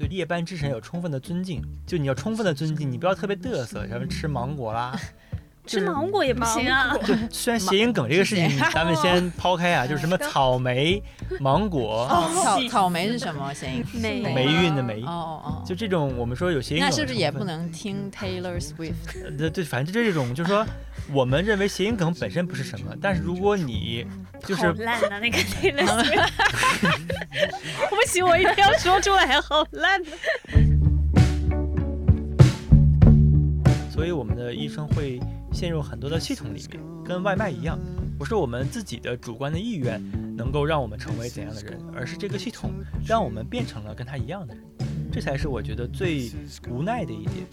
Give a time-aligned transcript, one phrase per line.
[0.00, 4.98] 对夜班之神有充分的尊敬，就你要充分的尊敬，你不要特别嘚瑟，什么吃芒果啦。
[5.66, 6.96] 吃芒果也不行啊。
[7.04, 11.02] 就虽然谐音梗这个事情，咱们先抛开啊， 就是什么草莓、
[11.38, 13.84] 芒果、草草莓是什么谐音？
[14.00, 17.44] 梅霉运的霉哦，哦哦，就这种我们说有谐音梗那是不是也不？
[17.44, 19.24] 能听 Taylor Swift？
[19.24, 20.64] 呃对对，反正就这种，就是说
[21.12, 24.06] 我们认为谐音梗本身不是什么，但是如果你
[24.44, 25.20] 就是烂的！
[25.20, 26.30] 那个 Taylor Swift，
[27.90, 30.10] 不行，我一定要说出来，好烂的。
[33.90, 35.20] 所以我们的医生会
[35.52, 37.78] 陷入很多的系统里面，跟外卖一样，
[38.18, 40.00] 不是我们自己的主观的意愿
[40.36, 42.72] 能够让我们成为怎样的人，而是这个系统
[43.06, 44.64] 让我们变成了跟他一样的人，
[45.12, 46.30] 这才是我觉得最
[46.70, 47.46] 无奈的一点。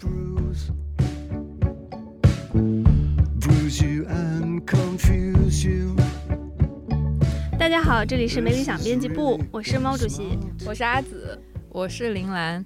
[7.58, 10.38] 大家好，这里是没理想编辑部，我是猫主席。
[10.64, 11.38] 我是阿紫，
[11.68, 12.64] 我是林兰，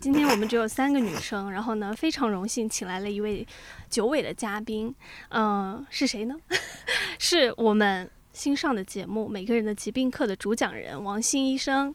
[0.00, 3.46] 今天我们只有三个女生，然后呢，非常荣幸请来了一位
[3.88, 4.94] 久违的嘉宾，
[5.30, 6.34] 嗯、是谁呢？
[7.18, 11.94] 是我们新上的节目《每个人的疾病课》的主讲人王鑫医生。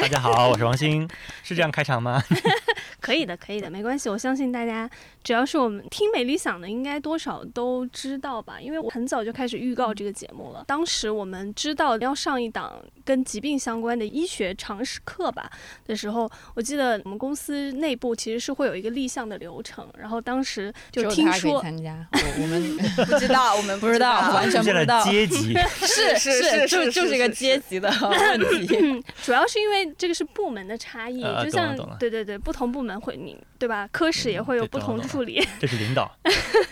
[0.00, 1.08] 大家好，我是王鑫，
[1.42, 2.22] 是这样开场吗？
[3.00, 4.08] 可以的，可以的，没关系。
[4.08, 4.90] 我相信大家，
[5.24, 8.60] 只要是我们听美理想的，应该多少都知道吧？
[8.60, 10.62] 因为我很早就开始预告这个节目了。
[10.66, 12.72] 当时我们知道要上一档
[13.04, 15.50] 跟疾病相关的医学常识课吧
[15.86, 21.62] 的时候，我记得我们公司内部其实是会有一个立项的流程，然后当时就听说。
[21.62, 22.76] 参加，我我们
[23.08, 25.54] 不知道，我们不知道，完全出现了不知道，阶级，
[25.86, 28.76] 是是是就是就是一个阶级的问题。
[28.78, 33.88] 嗯，主要是因为这个是部门的差异，呃就像对对对，不同部门会你对吧？
[33.90, 35.40] 科室也会有不同处理。
[35.60, 36.10] 这是领导。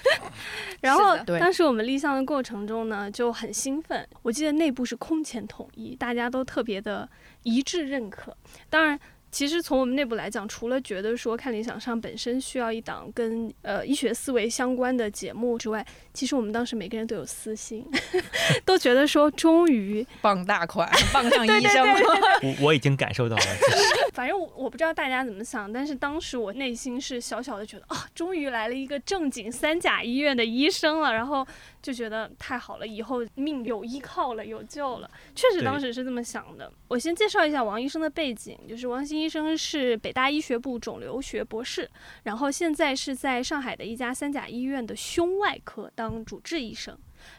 [0.82, 4.06] 然后当时我们立项的过程中呢，就很兴奋。
[4.22, 7.08] 我记得内部是空前统一，大家都特别的
[7.44, 8.36] 一致认可。
[8.68, 8.98] 当然。
[9.32, 17.82] 其实从我们内部来讲，除了觉得说看理想上本身需要一档跟呃医学思维相关的节目之外，其实我们当时每个人都有私心，
[18.66, 22.00] 都觉得说终于， 傍大款， 傍上医生了，
[22.42, 31.46] 我我已经感受到了，其实反正我我不知道大家怎么想，但是当时我内心是小小的觉得啊，终于来了一个正经三甲医院的医生了，然后
[31.82, 35.10] 就觉得太好了，以后命有依靠了，有救了。
[35.34, 36.72] 确实当时是这么想的。
[36.88, 41.90] 我先介绍一下王医生的背景，就是王鑫医生是北大医学部肿瘤学博士，
[42.22, 46.96] 然后现在是在上海的一家三甲医院的胸外科当主治医生。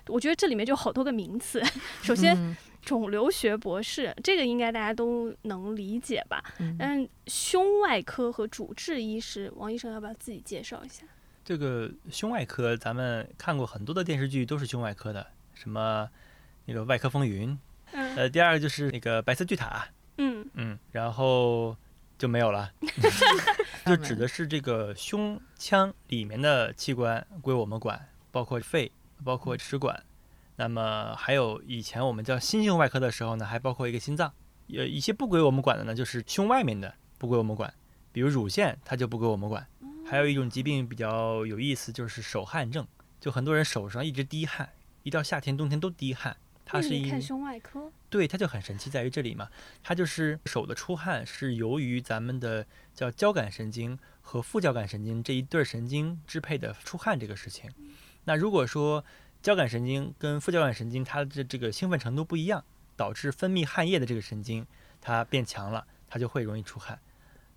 [0.08, 1.64] 我觉得这里面就好多个名词，
[2.03, 2.36] 首先。
[2.38, 6.44] 嗯肿瘤学博士，这个应该大家都能理解吧？
[6.59, 11.06] 嗯但胸外科和主治医师，王医生要不要自己介绍一下？
[11.44, 16.09] 这个胸外科，咱们看过很多的电视剧，都是胸外科的，什么
[16.66, 17.50] 那个《外科风云》，
[17.92, 19.86] 嗯呃，第二个就是那个《白色巨塔》，
[20.18, 20.50] 嗯。
[20.53, 21.76] 嗯，然后
[22.18, 22.72] 就没有了，
[23.86, 28.92] 就指的是这个胸腔里面的器官归我们管，包括肺，
[29.24, 30.03] 包括食管，
[30.56, 34.32] 那么还有以前我们叫心胸外科的时候呢，还包括一个心脏，
[34.70, 37.74] 呃，一些不归我们管的呢，就是胸外面的不归我们管，
[38.12, 39.66] 比如乳腺它就不归我们管，
[40.06, 42.88] 还有一种疾病比较有意思，就是手汗症，
[43.19, 44.69] 就很多人手上一直滴汗，
[45.03, 47.91] 一到夏天冬天都滴汗，它是一看胸外科？
[48.09, 49.50] 对，它就很神奇，在于这里嘛，
[49.81, 57.72] 它就是手的出汗是由于咱们的叫交感神经和副交感神经这一对儿神经支配的出汗这个事情。
[58.25, 59.03] 那如果说
[59.41, 62.64] 交感神经跟副交感神经它的这个兴奋程度不一样，
[62.96, 64.66] 导致分泌汗液的这个神经
[65.02, 67.00] 它变强了，它就会容易出汗。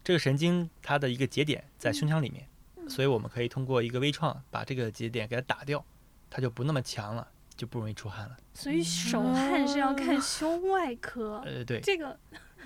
[0.07, 2.47] 这个神经它的一个节点在胸腔里面，
[2.89, 5.85] 所以我们可以通过一个微创把这个节点给它打掉，
[6.31, 8.37] 它就不那么强了，就不容易出汗了。
[8.55, 11.43] 所以手汗是要看胸外科。
[11.45, 12.17] 呃，对，这个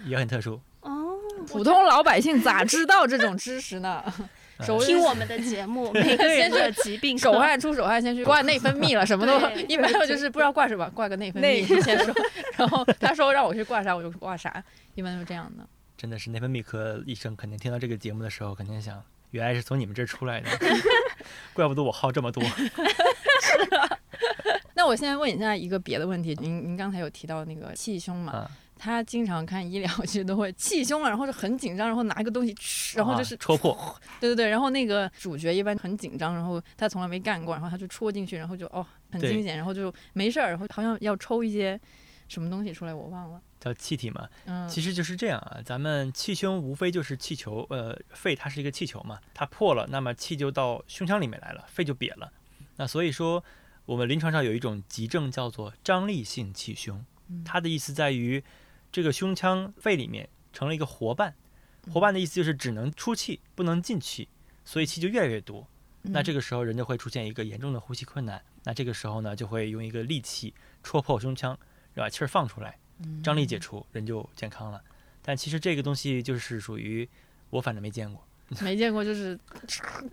[0.05, 0.61] 也很特殊。
[0.83, 1.17] 哦，
[1.49, 4.05] 普通老百姓咋知道这种知识呢？
[4.61, 12.15] 手听我们的节目，每个人的疾病手汗出手汗，先去挂内分泌了，什么都 一般就是不知道挂什么，挂个内分泌先说。
[12.59, 14.63] 然后他说让我去挂啥，我就挂啥，
[14.95, 15.67] 一般都是这样的。
[16.01, 20.49] 真的是内分泌科医生，肯定听到这个节目的时候，肯定想，原来是从你们这儿出来的，
[21.53, 22.43] 怪不得我号这么多。
[24.73, 28.33] 那我现在问一下一个别的问题，您您刚才有提到那个气胸嘛？
[28.33, 33.77] 啊，他经常看医疗剧都会气胸啊，然后就很紧张，然后拿一个东西吃，然后就是啊戳破，
[34.21, 41.79] 对对对，然后那个主角一般很紧张，然后他从来没干过，然后他就戳进去，然后就哦很惊险，然后就没事儿，然后好像要抽一些
[42.31, 43.43] 什么东西出来，我忘了。
[43.59, 44.29] 叫气体嘛。
[44.45, 52.33] 嗯，其实就是这样啊，咱们气胸无非就是气球，呃，肺它是一个气球嘛，它破了，那么气就到胸腔里面来了，肺就瘪了。
[52.77, 53.45] 那所以说，
[53.85, 58.43] 我们临床上有一种急症叫做张力性气胸，嗯它的意思在于
[58.93, 61.35] 这个胸腔肺里面成了一个活瓣，
[61.93, 64.29] 活瓣的意思就是只能出气不能进气，
[64.65, 65.67] 所以气就越来越多。
[66.03, 68.43] 那这个个时候人就会出现一个严重的呼吸困难。
[68.65, 71.59] 那这个时候呢，就会用一个利器戳破胸腔，
[71.95, 72.77] 把气儿放出来，
[73.23, 74.83] 张力解除，人就健康了。
[75.23, 77.09] 但其实这个东西就是属于
[77.51, 78.25] 我反正没见过。
[78.63, 79.39] 没见过，就是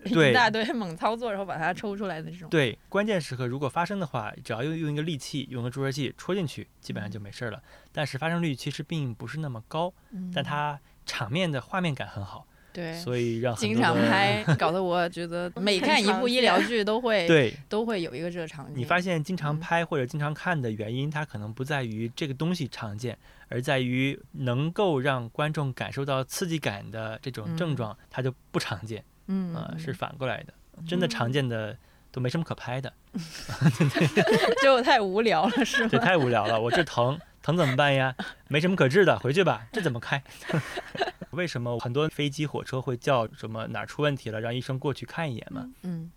[0.04, 2.48] 一大堆猛操作，然后把它抽出来的这种。
[2.48, 7.60] 对，关键时刻如果发生的话，只要用用一个利器，用个注射器戳进去，基本上就没事儿了。
[7.90, 17.54] 但是发生率其实并不是那么高，嗯但它场面的画面感很好，对所以让经常拍， 搞得我觉得每看一部医疗剧都会对。
[17.68, 18.74] 都会有一个这个场景。
[18.76, 23.16] 你发现经常嗯拍或者经常看的原因，它可能不在于这个东西常见，
[23.48, 30.52] 而在于能够让观众感受到刺激感的这种症嗯状，它就不常见，嗯，呃，嗯是反过来的。
[30.86, 31.76] 真的常见的
[32.12, 32.92] 都没什么可拍的
[34.62, 35.88] 就太无聊了，是吗？
[35.90, 35.98] 对？
[35.98, 36.60] 太无聊了。
[36.60, 38.14] 我这疼疼怎么办呀？
[38.48, 39.66] 没什么可治的，回去吧。
[39.72, 40.22] 这怎么开？
[41.30, 45.68] 为什么很多飞机、火车会叫什么哪儿出问题了，让医生过去看一眼嘛？
[45.82, 46.10] 嗯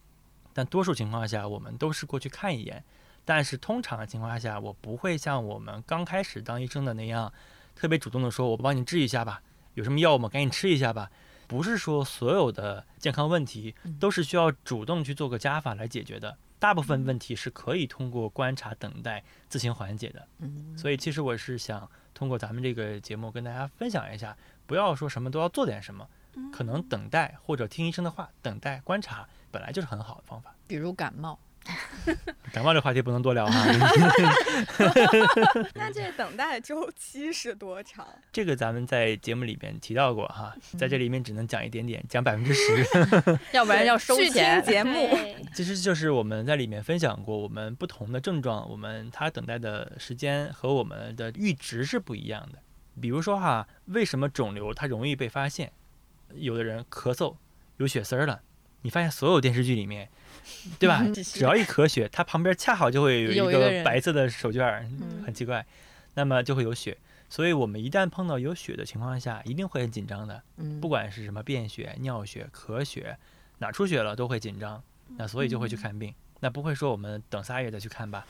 [0.53, 2.83] 但多数情况下，我们都是过去看一眼。
[3.23, 7.31] 但是通常的情况下，我不会像我们刚开始当医生的那样，
[7.75, 9.41] 特别主动的说：“我帮你治一下吧，
[9.75, 10.27] 有什么药吗？
[10.27, 11.09] 赶紧吃一下吧。”
[11.47, 20.28] 不是说所有的健康问题嗯都是需要主动去做个加法来解决的，大部分问题是可以通过观察、等待自行缓解的。
[20.38, 24.38] 嗯，所以其实我是想通过咱们这个节目跟大家分享一下，
[24.68, 26.08] 不要说什么都要做点什么，
[26.54, 30.56] 可能等待或者听医生的话，等待观察本来就是很好的方法。
[30.68, 31.40] 比如感冒，
[32.52, 33.66] 感冒这话题不能多聊哈，
[35.75, 38.06] 那这等待周期是多长？
[38.34, 42.86] 这个咱们在节目里边提到过哈，在这里面只能讲一点点，讲百分之十。
[43.54, 44.62] 要不然要收钱。
[44.63, 45.10] 节目，
[45.54, 52.60] 其实就是我们在里面分享过，我们不同的症状，我们它等待的时间和我们的阈值是不一样的。
[53.00, 55.72] 比如说哈，为什么肿瘤它容易被发现？
[56.34, 57.36] 有的人咳嗽
[57.78, 58.42] 有血丝儿了，
[58.81, 60.10] 你发现所有电视剧里面，
[60.79, 61.01] 对吧？
[61.03, 64.83] 嗯只要一咳血，它旁边恰好就会有一个白色的手绢
[65.25, 65.65] 很奇怪，
[66.15, 66.97] 那么就会有血。
[67.29, 70.43] 所以我们一旦碰到有血的情况下，一定会很紧张的。
[70.57, 73.17] 嗯，不管是什么便血、尿血、咳血，
[73.59, 74.83] 哪儿出血了都会紧张，
[75.17, 76.13] 那所以就会去看病。
[76.41, 78.25] 那不会说我们等仨月再去看吧，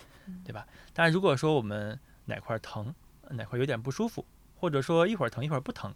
[0.46, 0.68] 对吧？
[0.94, 2.94] 但是如果说我们哪块儿疼，
[3.30, 4.24] 哪块儿有点不舒服，
[4.60, 5.92] 或者说一会儿疼一会儿不疼，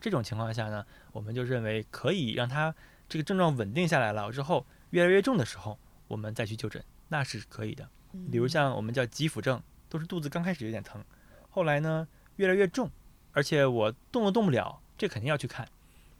[0.00, 2.74] 这种情况下呢，我们就认为可以让它
[3.08, 5.78] 这个症状稳定下来了之后，越来越重的时候，
[6.08, 7.88] 我们再去就诊，那是可以的。
[8.30, 11.04] 比如像我们叫急腹症，都是肚子刚开始有点疼，
[11.48, 12.06] 后来呢
[12.36, 12.90] 越来越重，
[13.32, 15.68] 而且我动都动不了，这肯定要去看。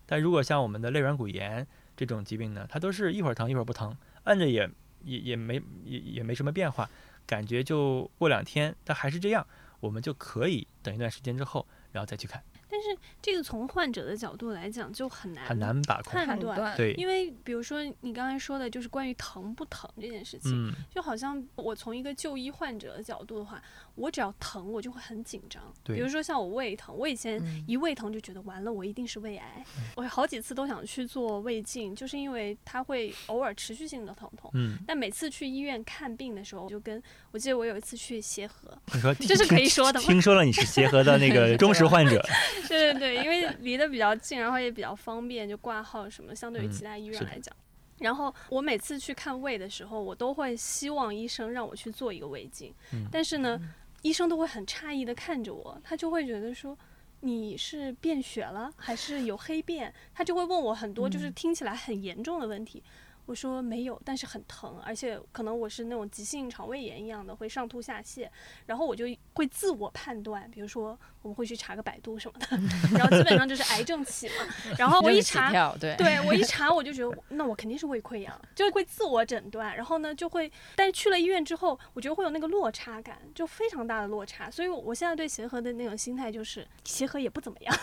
[0.07, 4.69] 但如果像我们的肋软骨炎这种疾病呢，它都是一会儿疼一会儿不疼，按着也
[5.05, 6.89] 也也没也也没什么变化，
[7.27, 9.47] 感觉就过两天它还是这样，
[9.81, 12.89] 我们就可以等一段时间之后，然后再去看，但是
[13.21, 16.13] 这个从患者的角度来讲就很难很难把控。
[16.13, 23.61] 判断，对，因为比如说你刚才说的就是关于疼不疼这件事情，嗯，就好像我从一个就医患者的角度的话，
[23.95, 25.63] 我只要疼我就会很紧张。
[25.83, 29.65] 对比如说像我胃疼，我以前嗯一胃疼就觉得完了，我一定是胃癌。
[29.97, 34.50] 我好几次都想去做胃镜，就是因为它会偶尔持续性的疼痛。
[34.55, 42.25] 嗯，但每次去医院看病的时候，我就跟我记得我有一次去协和，你说这是可以说的吗听说了你是协和的那个 忠实患者，
[42.69, 47.55] 对对对，因为离得比较近，然后也比较方便，就挂号什么，相对于嗯其他医院来讲。
[47.99, 53.61] 然后我每次去看胃的时候，我都会希望医生让我去做一个胃镜，嗯但是呢，
[54.02, 56.76] 医生都会很诧异的看着我，他就会觉得说。
[57.23, 59.93] 你是便血了还是有黑便？
[60.14, 62.83] 他就会问我很多就是嗯听起来很严重的问题。
[63.31, 68.29] 我说没有，但是很疼，而且可能我是那种急性肠胃炎一样的，会上吐下泻。
[68.67, 72.47] 然后我就会自我判断，比如说我们会去查个百度什么的，
[72.99, 74.35] 然后基本上就是癌症起嘛。
[74.77, 79.77] 然后我一查，对，对我一查我就觉得那我肯定是胃溃疡，就会自我诊断。
[79.77, 84.51] 然后呢就会，但是去了医院之后，我觉得会有那个落差感，就非常大的落差。
[84.51, 87.77] 所以我我现在对协和的那种心态就是，协和也不怎么样。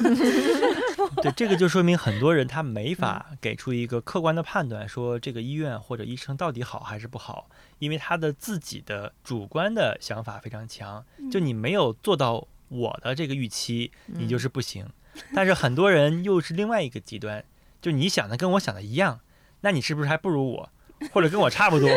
[1.24, 14.88] 对，这个就说明很多人他没法给出一个客观的判断，说这个医院或者医生到底好还是不好，因为他的自己的主观的想法非常强，就你没有做到我的这个预期，你就是不行。
[15.34, 17.44] 但是很多人又是另外一个极端，
[17.82, 19.20] 就你想的跟我想的一样，
[19.62, 20.70] 那你是不是还不如我，
[21.12, 21.89] 或者跟我差不多？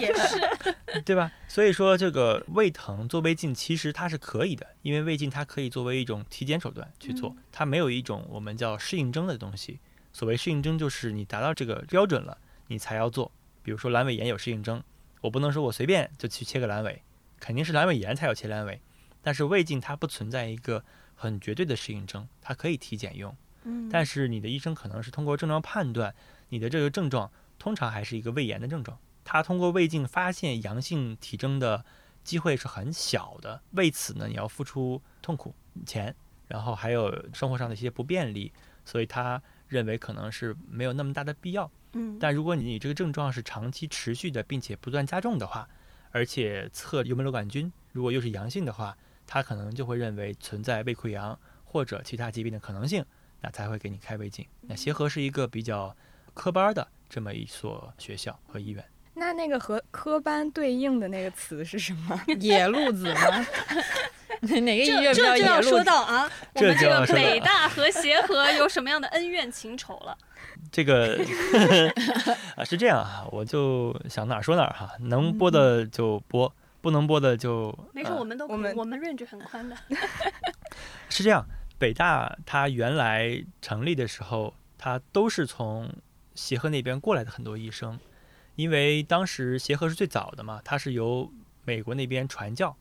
[0.00, 1.30] 也是，对吧？
[1.46, 9.78] 所以说这个胃疼做胃镜其实它是可以的，因为胃镜它可以作为一种体检手段去做，它没有一种我们叫适应症的东西。
[10.12, 12.38] 所谓适应症就是你达到这个标准了，
[12.68, 13.30] 你才要做。
[13.62, 14.82] 比如说阑尾炎有适应症，
[15.20, 17.02] 我不能说我随便就去切个阑尾，
[17.38, 18.80] 肯定是阑尾炎才要切阑尾。
[19.22, 20.82] 但是胃镜它不存在一个
[21.14, 23.36] 很绝对的适应症，它可以体检用。
[23.64, 26.14] 嗯，但是你的医生可能是通过症状判断
[26.48, 28.98] 你的这个症状，通常还是一个胃炎的症状。
[29.22, 31.84] 他通过胃镜发现阳性体征的
[32.24, 36.16] 机会是很小的，为此呢，你要付出痛苦、钱，
[36.48, 38.50] 然后还有生活上的一些不便利，
[38.86, 39.40] 所以他
[39.70, 41.70] 认为可能是没有那么大的必要。
[41.94, 45.66] 嗯，但如果你这个症状是长期持续的，并且不断加重的话，
[46.10, 48.94] 而且测幽门螺杆菌如果又是阳性的话，
[49.26, 53.04] 他可能就会认为存在胃溃疡或者其他疾病的可能性，
[53.40, 54.46] 那才会给你开胃镜。
[54.60, 55.96] 那协和是一个比较
[56.34, 58.84] 科班的这么一所学校和医院。
[59.14, 62.20] 那那个和科班对应的那个词是什么？
[62.38, 63.20] 野路子吗？
[64.60, 65.84] 哪个医院这比较野 这就要说？
[65.84, 70.16] 到啊，我这们这个北大和协和有什么样的恩怨情仇了？
[70.72, 71.18] 这个
[72.56, 79.76] 啊是这样啊，我就想哪儿说哪儿哈，能播的就播，不能播的就没事，呃我们都我们我们 range 很宽的。
[81.08, 81.44] 是这样。
[81.78, 85.90] 北大它原来成立的时候，它都是从
[86.34, 87.98] 协和那边过来的很多医生，
[88.54, 91.32] 因为当时协和是最早的嘛，它是由
[91.64, 92.76] 美国那边传教，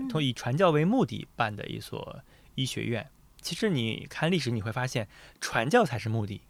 [0.00, 2.20] 嗯从以传教为目的办的一所
[2.54, 3.08] 医学院。
[3.40, 5.08] 其实你看历史，你会发现
[5.40, 6.42] 传教才是目的。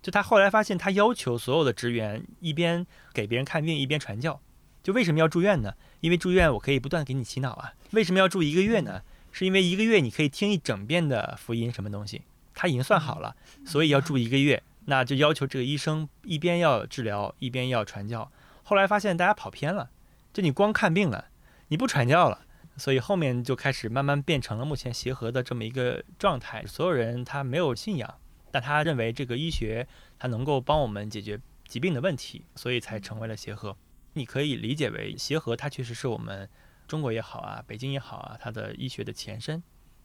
[0.00, 4.40] 就他后来发现，他要求所有的职员一边给别人看病，一边传教。
[4.82, 5.74] 就为什么要住院呢？
[6.00, 7.72] 因为住院我可以不断给你洗脑啊。
[7.92, 9.02] 为什么要住一个月呢？
[9.30, 12.22] 是因为一个月你可以听一整遍的福音什么东西，
[12.54, 14.62] 他已经算好了，所以要住一个月。
[14.86, 18.30] 那就要求这个医生一边要治疗，一边要传教。
[18.64, 19.90] 后来发现大家跑偏了，
[20.32, 21.26] 就你光看病了，
[21.68, 22.44] 你不传教了。
[22.76, 26.64] 所以后面就开始慢慢变成了目前协和的这么一个状态。
[26.66, 28.14] 所有人他没有信仰，
[28.50, 29.86] 但他认为这个医学
[30.18, 33.76] 它能够帮我们解决疾病的问题，所以才成为了协和。
[34.14, 36.48] 你可以理解为协和它确实是我们
[36.86, 39.62] 中国也好啊，北京也好啊，它的医学的前身。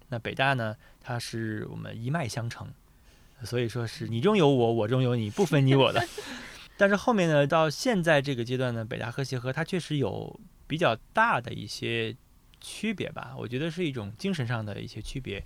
[0.10, 2.68] 那北大呢，它是我们一脉相承，
[3.44, 6.02] 所以说是你中有我，我中有你，不分你我的。
[6.78, 12.16] 但是后面呢，到现在这个阶段呢，北大和协和它确实有比较大的一些
[12.60, 15.44] 区别吧，我觉得是一种精神上的一些区别。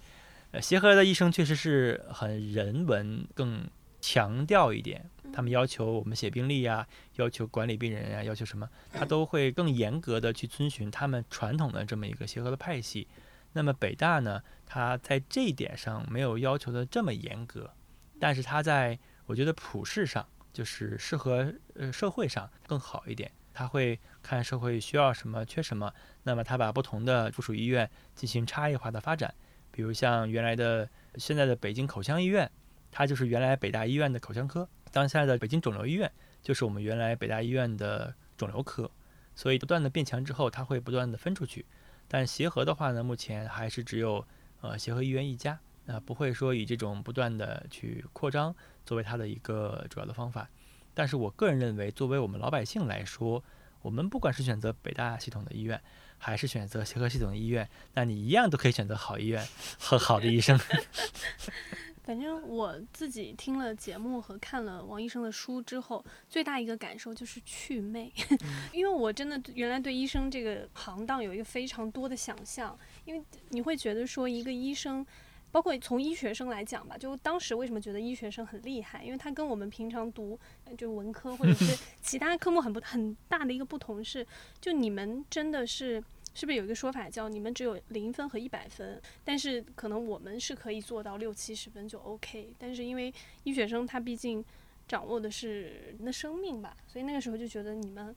[0.52, 3.70] 呃，协和的医生确实是很人文，更
[4.02, 13.08] 强调一点，他们要求我们写病历呀、要求管理病人呀、要求什么，他都会更严格的去遵循他们传统的这么一个协和的派系。
[13.54, 17.72] 那么北大呢，他在这一点上没有要求的这么严格，
[18.20, 23.32] 但是他在我觉得普世上，就是适合呃社会上更好一点。
[23.54, 25.94] 他会看社会需要什么，缺什么，
[26.24, 29.34] 那么他把不同的附属医院进行差异化的发展，
[29.72, 32.50] 比如像原来的现在的北京口腔医院，
[32.92, 38.90] 它就是原来北大医院的口腔科；当下的北京肿瘤医院就是我们原来北大医院的肿瘤科。
[39.34, 41.66] 所以不断的变强之后，它会不断的分出去。
[42.08, 44.26] 但协和的话呢，目前还是只有
[44.60, 48.54] 呃协和医院一家，啊、不会说以这种不断的去扩张
[48.86, 50.50] 作为它的一个主要的方法。
[50.94, 53.44] 但是我个人认为，作为我们老百姓来说，
[53.82, 55.82] 我们不管是选择北大系统的医院，
[56.18, 59.46] 还是选择协和系统的医院，那你一样都可以选择好医院
[59.80, 60.60] 和好的医生。
[62.04, 68.12] 反正我自己听了节目和看了王医生的书之后，最大一个感受就是祛魅，
[68.74, 75.06] 因为我真的原来对医生这个行当有一个非常多的想象，因为你会觉得说一个医生。
[75.52, 84.26] 包括从医学生来讲吧，就当时为什么觉得医学生很厉害，因为他跟我们平常读呃就文科或者是 其他科目很不很大的一个不同是，
[84.60, 86.02] 就你们真的是
[86.34, 94.44] 是不是有一个说法叫你们只有零分和一百分，但是可能我们是可以做到六七十分就 OK，但是因为医学生他毕竟
[94.88, 98.16] 掌握的是人的生命吧，所以那个时候就觉得你们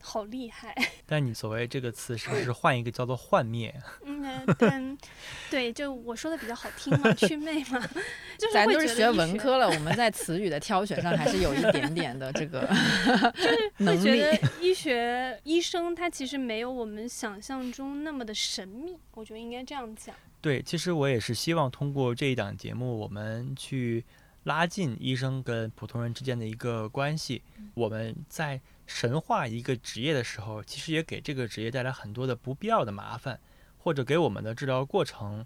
[0.00, 0.74] 好厉害。
[1.06, 3.74] 但你所谓这个词是不是换一个叫做幻灭？
[4.04, 4.98] 嗯，呃但
[5.50, 7.80] 对，就我说的比较好听嘛， 祛魅嘛，
[8.38, 12.60] 就是会咱都是学觉得医文科了，我们在词语的挑选上还是有一点点的这个
[13.78, 13.98] 就是会。
[13.98, 20.14] 觉得医学医生他其实没有我们想象中那么的神秘，我觉得应该这样讲。
[20.40, 24.04] 对，其实我也是希望通过这一档节目，我们去
[24.44, 27.42] 拉近医生跟普通人之间的一个关系。
[27.74, 33.38] 我们在神化一个职业的时候，其实也给这个职业带来很多的不必要的麻烦，
[33.76, 35.44] 或者给我们的治疗过程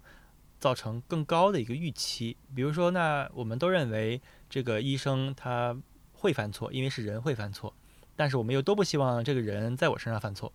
[0.61, 2.37] 造成更高的一个预期。
[2.55, 5.77] 比如说，那我们都认为这个医生他
[6.13, 7.73] 会犯错，因为是人会犯错，
[8.15, 10.51] 但是我们又都不希望这个人在我身上犯错，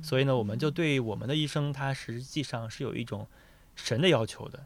[0.00, 3.26] 所以呢，我们就对我们的医生他实际上是有一种
[3.74, 4.64] 神的要求的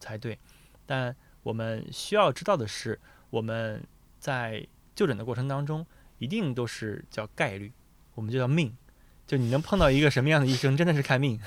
[0.00, 0.36] 才对。
[0.84, 1.14] 但
[1.44, 3.00] 我们需要知道的是，
[3.30, 3.80] 我们
[4.18, 5.86] 在就诊的过程当中，
[6.22, 7.72] 一定都是叫概率，
[8.14, 8.72] 我们就叫命。
[9.26, 11.40] 就你能碰到一个什么样的医生，真的是看命。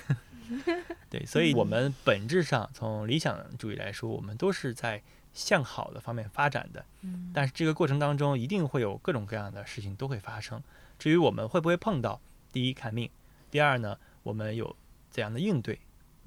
[1.10, 5.02] 对，所以我们本质上从理想主义来说，我们都是在
[5.34, 6.84] 向好的方面发展的。
[7.04, 10.62] 嗯但是这个过程当中，一定会有各种各样的事情都会发生。
[11.00, 12.20] 至于我们会不会碰到，
[12.52, 13.10] 第一看命，
[13.50, 14.76] 第二呢，我们有
[15.10, 15.80] 怎样的应对？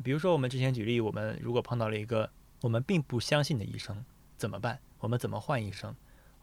[0.02, 2.30] 比如说我们之前举例，我们如果碰到了一个
[2.62, 4.02] 我们并不相信的医生，
[4.38, 4.78] 怎么办？
[5.00, 5.94] 我们怎么换医生？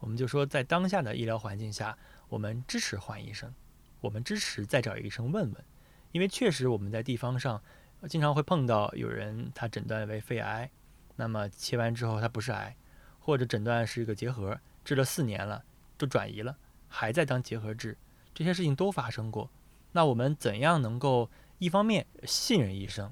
[0.06, 1.98] 我们就说，在当下的医疗环境下，
[2.30, 3.52] 我们支持换医生，
[4.02, 5.66] 我们支持再找医生问问，
[6.12, 7.60] 因为确实我们在地方上
[8.08, 10.70] 经常会碰到有人他诊断为肺癌，
[11.16, 12.76] 那么切完之后他不是癌，
[13.18, 15.66] 或者诊断是一个结核，治了四年了，
[15.98, 16.56] 都转移了，
[16.88, 17.98] 还在当结核治，
[18.32, 19.50] 这些事情都发生过。
[19.94, 23.12] 那我们怎样能够一方面信任医生，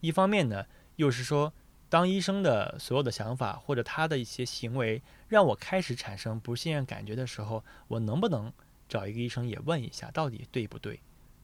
[0.00, 1.54] 一方面呢又是说，
[1.94, 8.52] 当医生的所有的想法或者他的一些行为让我开始产生不信任感觉的时候，我能不能
[8.88, 10.98] 找一个医生也问一下到底对不对？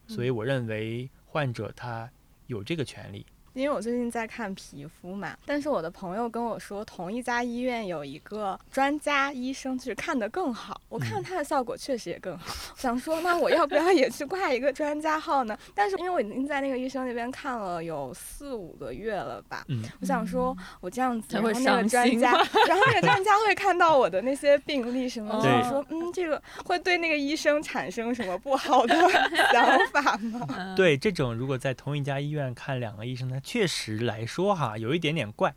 [0.09, 2.11] 所以我认为患者他
[2.49, 3.25] 有这个权利。
[3.55, 10.81] 因为我最近在看皮肤嘛，但是我的朋友跟我说，同一家医院有一个专家医生，就是看得更好。
[10.89, 15.59] 我看他的效果确实也更好， 想说那我要不要也去挂一个专家号呢？
[15.75, 28.95] 但是因为我已经在那个医生那边看了有四五个月了吧，嗯，我想说我这样子，才会然后那个专家，然后那个专家会看到我的那些病历什么就说嗯，这个会对那个医生产生什么不好的
[29.53, 30.47] 想法吗？
[30.57, 35.55] 嗯，对，这种如果在同一家医院看两个医生，呢，确实来说哈，有一点点怪。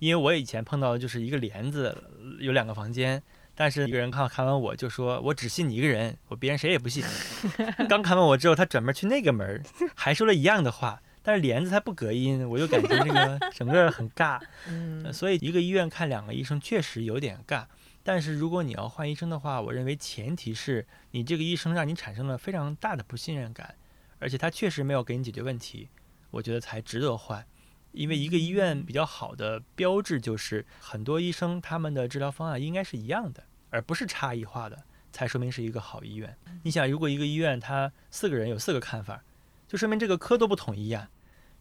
[0.00, 1.96] 因为我以前碰到的就是一个帘子
[2.40, 3.22] 有两个房间，
[3.54, 7.02] 但是一个人看看完我就说，我只信你一个人，我别人谁也不信。
[7.88, 9.62] 刚看完我之后，他转门去那个门儿，
[9.94, 14.38] 还说了一样的话，但是帘子它不隔音，我就感觉这个 整个很尬。
[14.68, 17.64] 嗯呃所以一个医院看两个医生确实有点尬。
[18.02, 23.74] 但是如果你要换医生的话，我认为前提是你这个医生让你产生了非常大的不信任感，
[24.18, 25.88] 而且他确实没有给你解决问题，
[26.34, 27.44] 我觉得才值得换。
[27.92, 36.36] 因为一个医院比较好的标志就是很多医生他们的治疗方案应该是一样的，而不是差异化的，才说明是一个好医院。
[36.64, 39.22] 你想，如果一个医院他四个人有四个看法，
[39.68, 41.08] 就说明这个科都不统一呀、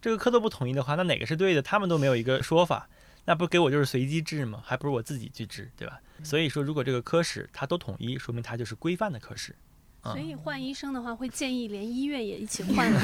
[0.01, 2.89] 这个科都不统一的话，那哪个是对的，他们都没有一个说法。
[3.25, 4.61] 那不给我就是随机治吗？
[4.65, 6.01] 还不如我自己去治，对吧？
[6.23, 9.55] 所以说，如果这个科室它都统一，说明它就是规范的科室。
[10.03, 12.99] 所以嗯，换医生的话，会建议连医院也一起换了，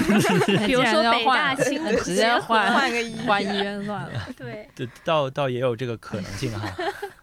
[0.46, 4.28] 比 比如说北大、清华直接换换个医院换医院算了。
[4.36, 6.76] 对，对，倒倒也有这个可能性哈。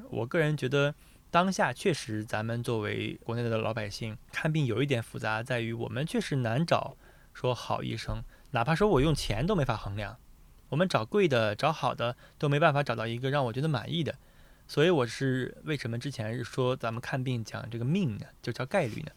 [0.08, 0.94] 我个人觉得，
[1.30, 6.96] 当下确实咱们作为国内的老百姓看病有一点复杂，在于我们确实难找
[7.34, 10.16] 说好医生，哪怕说我用钱都没法衡量，
[10.70, 14.14] 我们找贵的、找好的都没办法找到一个让我觉得满意的。
[14.68, 19.12] 所以我是为什么之前是说咱们看病讲这个命呢，就叫概率呢？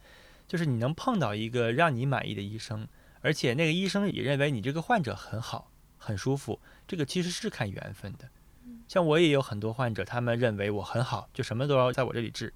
[0.49, 2.87] 就是你能碰到一个让你满意的医生，
[3.21, 8.27] 而且那个医生也认为你这个患者很好、很舒服，这个其实是看缘分的。
[8.87, 12.49] 像我也有很多患者，他们认为我很好，就什么都要在我这里治；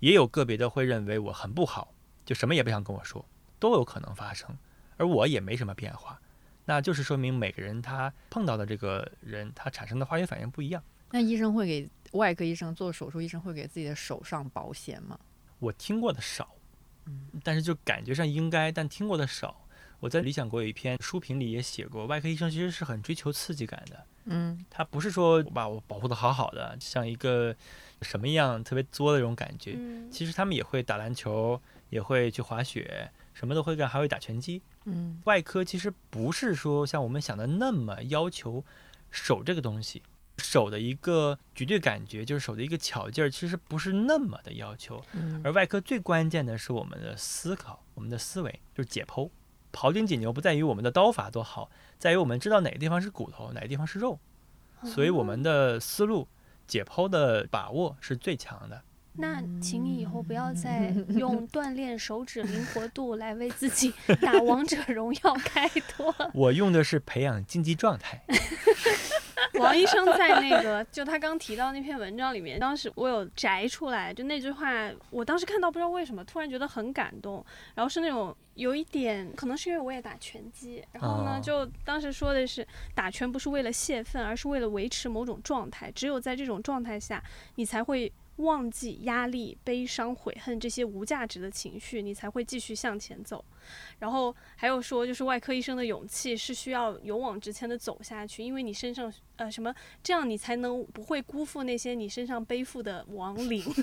[0.00, 3.24] 也有个别的会认为我很不好，就什么也不想跟我说，
[3.60, 4.58] 都有可能发生。
[4.96, 6.20] 而我也没什么变化，
[6.64, 10.82] 那就是说明每个人他碰到的这个人，他产生的化学反应不一样。
[11.12, 15.16] 那医生会给外科医生做手术，医生会给自己的手上保险吗？
[15.60, 16.55] 我听过的少，
[17.42, 19.62] 但是就感觉上应该，但听过的少。
[19.98, 24.04] 我在理想国有一篇书评里也写过，外科医生其实是很追求刺激感的。
[24.26, 27.54] 嗯，他不是说把我保护的好好的，像一个
[28.02, 29.74] 什么一样特别作的那种感觉。
[29.76, 34.60] 嗯，其实他们也会打篮球，也会去滑雪，什么都会干，还会打拳击。
[34.84, 38.62] 嗯，外科其实不是说像我们想的那么要求
[39.10, 40.02] 手这个东西，
[40.38, 45.02] 手的一个绝对感觉，就是手的一个巧劲儿，其实不是那么的要求。
[45.12, 49.30] 嗯而外科最关键的是我们的思考，我们的思维，就是解剖。
[49.72, 54.18] 庖丁解牛不在于我们的刀法多好，在于我们知道哪个地方是骨头，哪个地方是肉，
[54.84, 56.28] 所以我们的思路、
[56.66, 58.82] 解剖的把握是最强的。
[59.18, 66.14] 那请你以后不要再用 锻炼手指灵活度来为自己打王者荣耀开脱。
[66.34, 68.22] 我用的是培养竞技状态。
[69.60, 77.44] 王医生在那个就他刚提到那篇文章里面，当时我有摘出来，就那句话，我当时看到不知道为什么突然觉得很感动，
[77.74, 87.22] 然后是那种有一点，可能是因为我也打拳击，然后呢哦，就当时说的是打拳不是为了泄愤，而是为了维持某种状态，只有在这种状态下，
[87.56, 88.12] 你才会。
[88.36, 93.42] 忘记压力、悲伤、悔恨这些无价值的情绪，你才会继续向前走。
[93.98, 103.64] 然后还有说，就是外科医生的勇气是需要勇往直前的走下去，因为你身上呃什么，这样你才能不会辜负那些你身上背负的亡灵。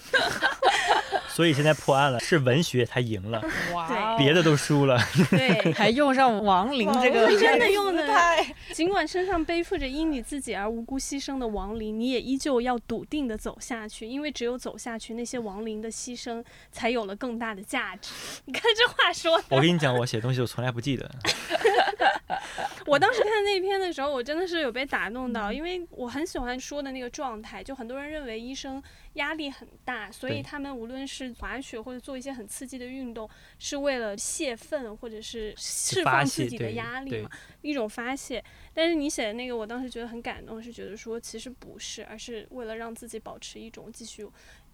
[1.29, 3.43] 所以现在破案了，是文学才赢了，
[3.73, 4.99] 哇别的都输了。
[5.31, 18.11] 对， 还用上亡灵这个真的用的太尽管身上背负着因你自己而无辜牺牲的亡灵，你也依旧要笃定的走下去，因为只有走下去，那些亡灵的牺牲才有了更大的价值。
[18.45, 21.09] 你看这话说的，我跟你讲，我写东西我从来不记得，
[22.85, 27.63] 我当时看那篇的时候，我真的是有被打动到，因为我很喜欢说的那个状态。
[27.63, 28.81] 就很多人认为医生
[29.13, 37.29] 压力很大，所以他们无论是滑雪或者做一些很刺激的运动，是为了泄愤或者是释放自己的压力嘛，
[37.61, 38.43] 一种发泄。
[38.73, 44.27] 但是你写的那个，我当时觉得很感动，是觉得说其实不是，而是为了让自己保持一种继续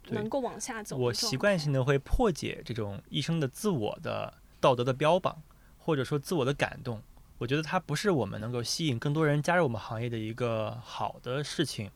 [0.09, 5.41] 能够往下走我习惯性的会破解这种医生的自我的道德的标榜，
[5.77, 7.01] 或者说自我的感动。
[7.37, 11.89] 我觉得它不是我们能够吸引更多人加入我们行业的一个好的事情。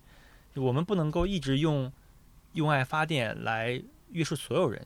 [0.56, 1.92] 我们不能够一直用
[2.54, 4.86] 用爱发电来约束所有人。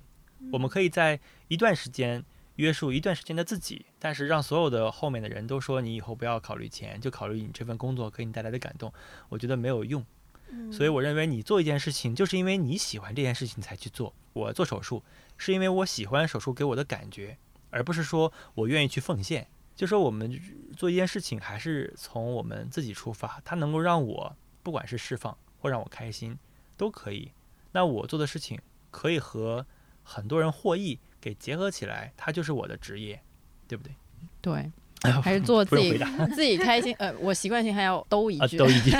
[0.51, 2.23] 我们可以在一段时间
[2.55, 8.91] 约束一段时间的自己，但是让所有的后面的人都说你以后不要考虑钱，就考虑你这份工作给你带来的感动，
[9.29, 10.03] 我觉得没有用。
[10.49, 14.13] 嗯所以我认为你做一件事情，就是因为你喜欢这件事情才去做。
[14.33, 15.03] 我做手术
[15.37, 17.37] 是因为我喜欢手术给我的感觉，
[17.69, 19.47] 而不是说我愿意去奉献。
[19.75, 20.41] 就说我们
[20.75, 26.37] 做一件事情，还是从我们自己出发，它能够让我不管是释放或让我开心，
[26.75, 27.31] 都可以。
[27.73, 29.65] 那我做的事情可以和
[30.01, 33.21] 很多人获益给结合起来，它就是我的职业，
[33.67, 33.93] 对不对？
[34.41, 34.71] 对，
[35.21, 35.95] 还是做自己
[36.33, 36.95] 自己开心。
[36.97, 38.91] 呃，我习惯性还要兜一句啊，句，都已经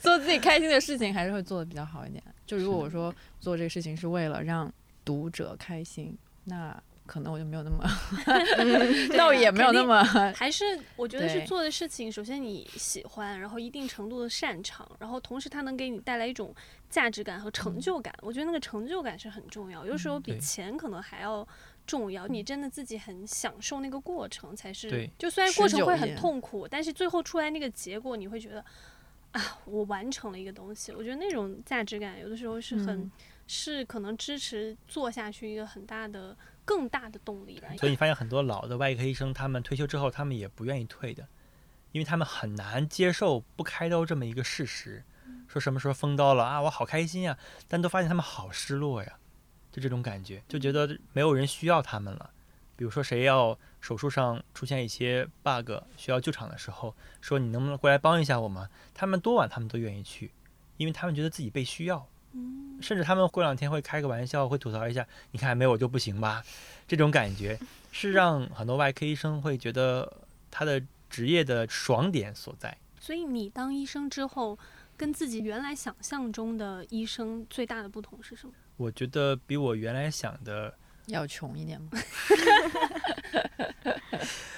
[0.00, 2.24] 做自己开心的事情，还是会做的比较好一点。
[2.46, 4.72] 就如果我说做这个事情是为了让
[5.04, 7.84] 读者开心，那可能我就没有那么
[9.18, 10.00] 倒也没有那么
[10.32, 16.54] 还是我觉得是做的事情，首先你喜欢，然后一定程度的擅长，然后同时它能给你带来一种
[16.88, 18.14] 价值感和成就感。
[18.22, 21.44] 我觉得那个成就感是很重要，有时候比钱可能还要
[21.84, 22.28] 重要。
[22.28, 24.88] 你真的自己很享受那个过程才是。
[24.88, 28.64] 对就虽然过程会很痛苦，但是最后出来那个结果，你会觉得
[29.32, 30.92] 啊，我完成了一个东西。
[30.92, 33.10] 我觉得那种价值感有的时候是很、嗯
[33.52, 36.36] 是可能支持做下去一个很大的、
[36.70, 37.66] 更大的动力吧。
[37.76, 41.26] 所以你发现很多老的外科医生，他们退休之后，他们也不愿意退的，
[41.90, 45.02] 因为他们很难接受不开刀这么一个事实。
[45.48, 49.18] 说什么时候封刀了啊，我好开心呀，但都发现他们好失落呀，
[49.72, 52.30] 就这种感觉，就觉得没有人需要他们了。
[52.76, 58.70] 比如说谁要手术上出现一些 bug 需要救场的时候，说你能不能过来帮一下我们？
[58.94, 60.30] 他们多晚他们都愿意去，
[60.76, 62.06] 因为他们觉得自己被需要。
[62.80, 66.42] 甚至他们过两天会开个玩笑，会吐槽一下，你看没有我就不行吧？
[66.88, 67.58] 这种感觉
[67.92, 70.10] 是让很多外科医生会觉得
[70.50, 72.76] 他的职业的爽点所在。
[72.98, 74.58] 所以你当医生之后，
[74.96, 78.52] 跟自己原来想象中的医生最大的不同是什么？
[78.76, 80.74] 我觉得比我原来想的，
[81.06, 81.88] 要穷一点嘛。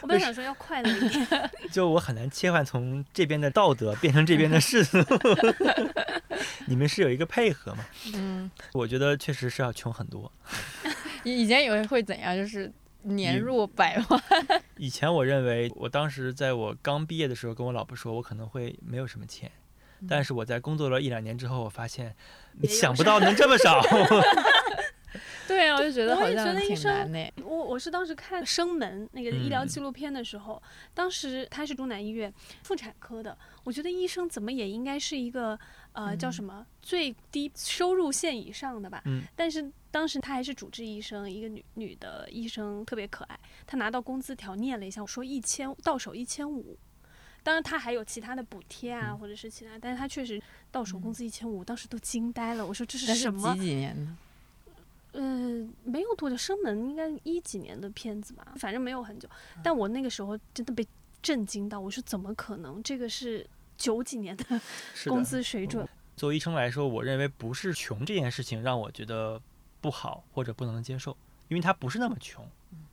[0.01, 4.99] 我本来想说要快乐一点， 就我很难切换从这边的道德变成这边的世俗。
[6.67, 7.85] 你们是有一个配合嘛？
[8.15, 10.31] 嗯，我觉得确实是要穷很多。
[11.23, 14.21] 以以前以为会怎样，就是年入百万。
[14.77, 19.51] 以前我认为，我当时在我刚毕业的时候，跟我老婆说，我可能会没有什么钱。
[20.09, 22.17] 但是我在工作了一两年之后，我发现
[22.65, 23.81] 想不到能这么少。
[25.63, 27.33] 对啊，我就觉得我也觉好像挺得医生难呢。
[27.45, 30.61] 我我是当时看《生门》那个医疗嗯纪录片的时候，
[30.93, 32.33] 当时他是中南医院
[32.65, 35.59] 妇产科的，我觉得医生怎么也应该是一个
[35.93, 39.01] 呃叫什么最低收入线以上的吧。
[39.05, 46.77] 嗯但是当时他还是主治医生，一个女女的医生特别可爱，她拿到工资条念了一下，我说一千到手一千五。
[47.45, 52.65] 当然，他还有其他的补贴啊，嗯或者是其他，但是他确实到手工资一千五，当时都惊呆了。
[52.65, 53.61] 我说这是什么几？
[53.61, 54.13] 几年的？
[55.13, 55.21] 呃，
[55.85, 59.29] 没有多久，生门应该一几年的片子吧，反正没有很久。
[59.63, 60.87] 但我那个时候真的被
[61.23, 62.83] 震惊到，我说怎么可能？
[62.83, 63.47] 这个是
[63.77, 64.61] 九几年的
[65.07, 65.87] 工资水准。
[66.17, 69.41] 作为医生来说，我认为不是穷这件事情让我觉得
[69.81, 71.17] 不好或者不能接受，
[71.49, 72.47] 因为他不是那么穷。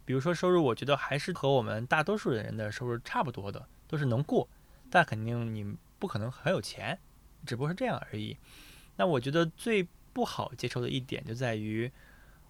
[0.06, 4.48] 比如说收入，我觉得还是和我们大多数人的收入差不多的，都是能过，
[4.90, 6.98] 但肯定你不可能很有钱，
[7.46, 8.36] 只不过是这样而已。
[8.96, 11.90] 那我觉得最不好接受的一点就在于，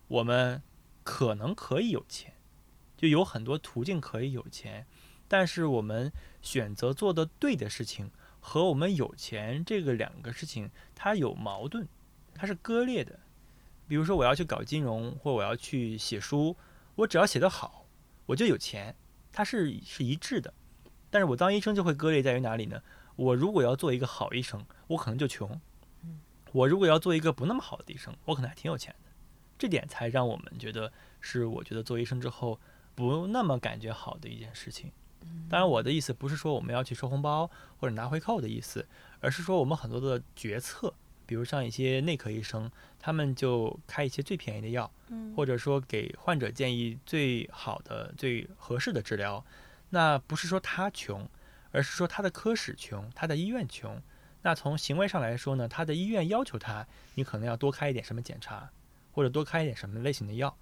[0.09, 0.61] 我们
[1.03, 2.33] 可能可以有钱，
[2.97, 4.85] 就有很多途径可以有钱，
[5.29, 8.11] 但是我们选择做的对的事情。
[8.41, 11.85] 和我们有钱这个两个事情，它有矛盾，
[12.33, 13.19] 它是割裂的。
[13.85, 16.55] 比如说，我要去搞金融，或我要去写书，
[16.95, 17.85] 我只要写得好，
[18.27, 18.95] 我就有钱，
[19.33, 20.53] 它是是一致的。
[21.09, 22.81] 但是我当医生就会割裂在于哪里呢？
[23.17, 25.49] 我如果要做一个好医生，我可能就穷；
[26.53, 29.08] 我如果要做一个不那么好的医生，我可能还挺有钱的。
[29.59, 32.59] 这点才让我们觉得是我觉得做医生之后
[32.95, 34.91] 不那么感觉好的一件事情。
[35.49, 38.87] 当然，我的意思不是说我们要去收红包或者拿回扣的意思，
[39.19, 40.93] 而是说我们很多的决策，
[41.25, 49.43] 比如像一些内科医生，他们就开一些最便宜的药，嗯或者说给患者建议最好的、最合适的治疗。
[49.89, 51.27] 那不是说他穷，
[51.71, 54.01] 而是说他的科室穷，他的医院穷。
[54.41, 58.69] 那从行为上来说呢，他的医院要求他，你可能要多开一点什么检查，
[59.11, 60.55] 或者多开一点什么类型的药，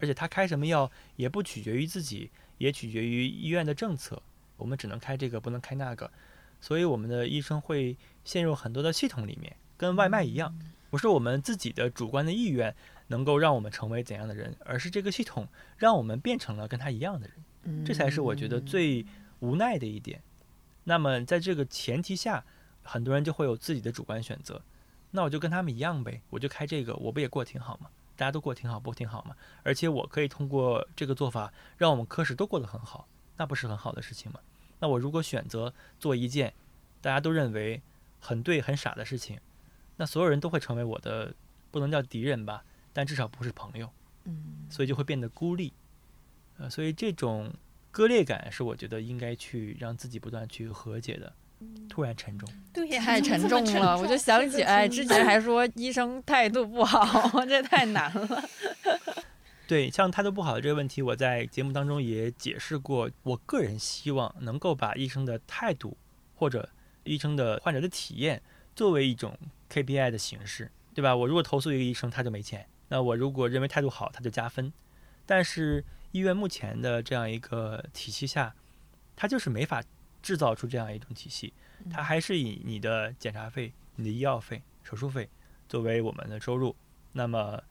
[0.00, 4.22] 而且他开什么药也不取决于自己，也取决于医院的政策。
[4.56, 6.10] 我们只能开这个，不能开那个，
[6.60, 10.58] 所以我们的医生会陷入很多的系统里面，跟外卖一样，
[10.90, 12.74] 不是我们自己的主观的意愿
[13.06, 17.84] 能够让我们成为怎样的人，而是这个系统让我们变成了跟他一样的人。
[17.84, 19.04] 这才是我觉得最
[19.40, 20.22] 无奈的一点。
[20.84, 22.44] 那么在这个前提下，
[22.82, 24.62] 很多人就会有自己的主观选择，
[25.10, 27.88] 那我就跟他们一样呗，我就开这个，我不也过挺好吗？
[28.16, 29.36] 大家都过挺好，不挺好吗？
[29.62, 34.40] 而且我可以通过这个做法，让我们科室都过得很好，那不是很好的事情吗？
[34.80, 36.52] 那我如果选择做一件
[37.00, 37.80] 大家都认为
[38.20, 39.38] 很对、很傻的事情，
[39.96, 41.34] 那所有人都会成为我的，
[41.70, 43.88] 不能叫敌人吧，但至少不是朋友。
[44.24, 45.72] 嗯，所以就会变得孤立。
[46.58, 47.54] 呃，所以这种
[47.90, 51.32] 割裂感是我觉得应该去让自己不断去和解的。
[51.88, 58.44] 突然沉重，对呀，太沉重了，我就想起，哎，之前还说医生态度不好， 这太难了。
[59.66, 63.10] 对，像态度不好的这个问题，我在节目当中也解释过。
[63.22, 65.96] 我个人希望能够把医生的态度
[66.34, 66.68] 或者
[67.04, 68.40] 医生的患者的体验
[68.74, 69.36] 作为一种
[69.70, 71.14] KPI 的形式，对吧？
[71.14, 74.72] 我如果投诉一个医生，他就没钱；那我如果认为态度好，他就加分。
[75.26, 78.54] 但是医院目前的这样一个体系下，
[79.14, 79.82] 他就是没法
[80.22, 81.52] 制造出这样一种体系，
[81.90, 85.28] 它还是以你的检查费、你的医药费、手术费
[85.68, 86.74] 作为我们的收入。
[87.12, 87.62] 那么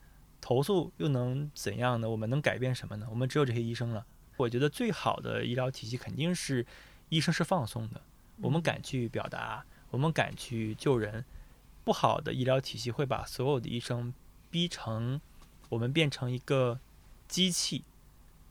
[0.42, 2.10] 投诉又能怎样呢？
[2.10, 3.08] 我们能改变什么呢？
[3.10, 4.06] 我们只有这些医生了。
[4.38, 6.66] 我觉得最好的医疗体系肯定是
[7.10, 8.02] 医生是放松的，
[8.42, 11.26] 我们敢去表达，我们敢去救人。
[11.84, 14.14] 不好的医疗体系会把所有的医生
[14.52, 15.22] 逼成
[15.70, 16.80] 我们变成一个
[17.28, 17.86] 机器，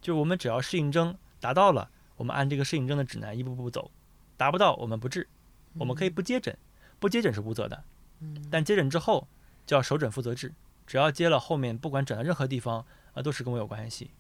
[0.01, 3.91] 就是我们只要适应症达到了，我们按这个适应症的指南一步步走，
[4.37, 5.29] 达不到我们不治，
[5.79, 6.57] 我们可以不接诊，
[6.99, 7.85] 不接诊是无责的，
[8.51, 9.29] 但接诊之后
[9.67, 10.53] 就要首诊负责制。
[10.87, 14.11] 只要接了，后面不管转到任何地方啊，都是跟我有关系。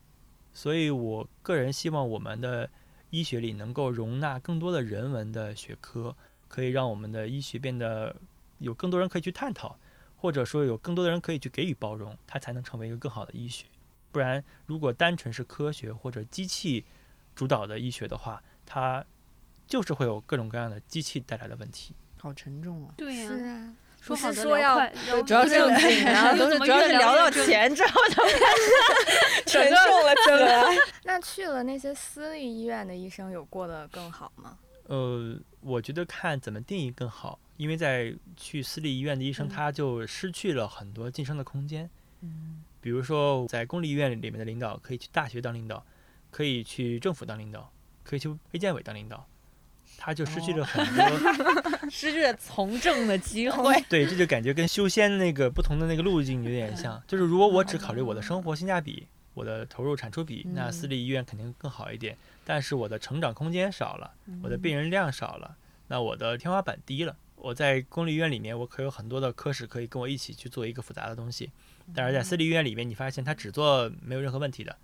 [0.52, 2.68] 所以我个人希望我们的
[3.10, 6.16] 医学里能够容纳更多的人文的学科，
[6.48, 8.16] 可以让我们的医学变得
[8.58, 9.78] 有更多人可以去探讨，
[10.16, 13.66] 或者说有更多的人可以去给予包容，它才能成为一个更好的医学。
[14.10, 16.84] 不然，如果单纯是科学或者机器
[17.36, 19.04] 主导的医学的话，它
[19.68, 21.94] 就是会有各种各样的机器带来的问题。
[22.18, 22.94] 好沉重啊。
[22.96, 24.90] 对呀、是啊，说好的不是说要
[25.22, 30.82] 主要是正正经，然后都是主要是聊到钱之后就开始沉重了，真的。
[31.04, 34.58] 那去了那些私立医院的医生，有过得更好吗？
[34.84, 41.90] 呃，我觉得看怎么定义更好，因为在去私立医院的医生，嗯他就失去了很多晋升的空间。
[42.22, 45.84] 嗯比如说，在公立医院里面的领导可以去大学当领导，
[46.36, 47.72] 可以去政府当领导，
[48.04, 49.26] 可以去卫健委当领导，
[49.96, 51.32] 他就失去了 很多。
[51.88, 53.74] 失去了从政的机会。
[53.88, 57.02] 对，这就感觉跟修仙那个不同的那个路径有点像。
[57.06, 62.14] 就是如果我只考虑我的生活性价比，我的投入产出比，那私立医院肯定更好一点。
[62.44, 65.56] 但是我的成长空间少了，我的病人量少了，
[65.88, 67.16] 那我的天花板低了。
[67.36, 71.50] 我在公立医院里面，我可有很多的科室可以跟我一起去做一个复杂的东西。
[71.94, 74.76] 但是在私立医院里面，你发现他只做没有任何问题的，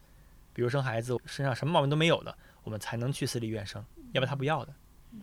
[0.52, 4.74] 比如生孩子身上什么毛病都没有的，我们才能去私立医院生，要不然他不要的，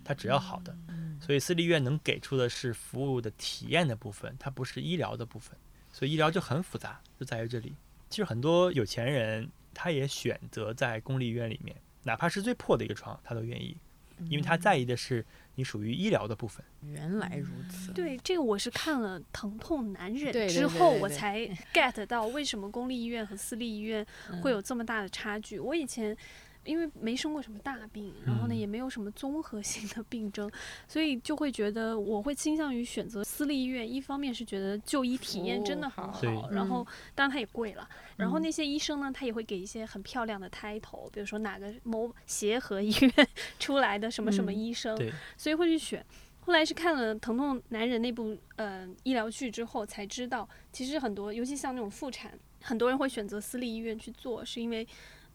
[0.03, 0.75] 他只要好的。
[1.21, 5.57] 所以私立医院能给出的是服务的体验的部分，它不是医疗的部分。
[5.91, 7.75] 所以医疗就很复杂，就在于这里。
[8.09, 13.75] 其实很多有钱人他也选择在公立医院里面，哪怕是最破的一个床，他都愿意，
[14.29, 16.63] 因为他在意的是你属于医疗的部分。
[16.81, 17.91] 原来如此。
[17.91, 21.39] 对，这个我是看了《疼痛男人对》对之后，对对对我才
[21.73, 24.05] get 到为什么公立医院和私立医院
[24.41, 25.59] 会有这么大的差距。
[25.59, 26.15] 我以前
[26.69, 30.49] 因为没生过什么大病，然后呢嗯也没有什么综合性的病症，
[30.88, 33.91] 所以就会觉得我会倾向于选择私立医院。
[33.91, 43.27] 一方面是觉得就医体验真的很好，好然后当然它也贵了，然后嗯那些医生呢，他也会给一些很漂亮的 title，比如说哪个某协和医院
[43.58, 46.05] 出来的什么什么嗯医生，对，所以会去选。
[46.41, 54.88] 后来是看了《疼痛男人》那部呃医疗剧之后，才知道其实很多，尤其像那种妇产，很多人会选择私立医院去做，是因为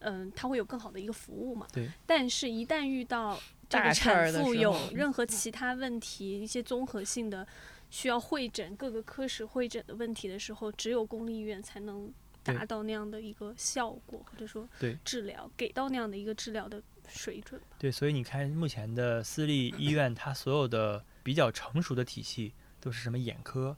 [0.05, 1.67] 嗯、它会有更好的一个服务嘛。
[1.73, 1.91] 对。
[2.05, 7.45] 但是，一旦遇到这个产妇有任何其他问题，一些综合性的
[7.89, 12.11] 需要会诊各个科室会诊的问题的时候，只有公立医院才能
[12.43, 17.77] 达到那样的一个效果，或者说对治疗给到那样的一个治疗的水准吧。
[17.79, 23.75] 对，所以你看目前的私立医院，它所有的比较成熟的体系都是什么眼科、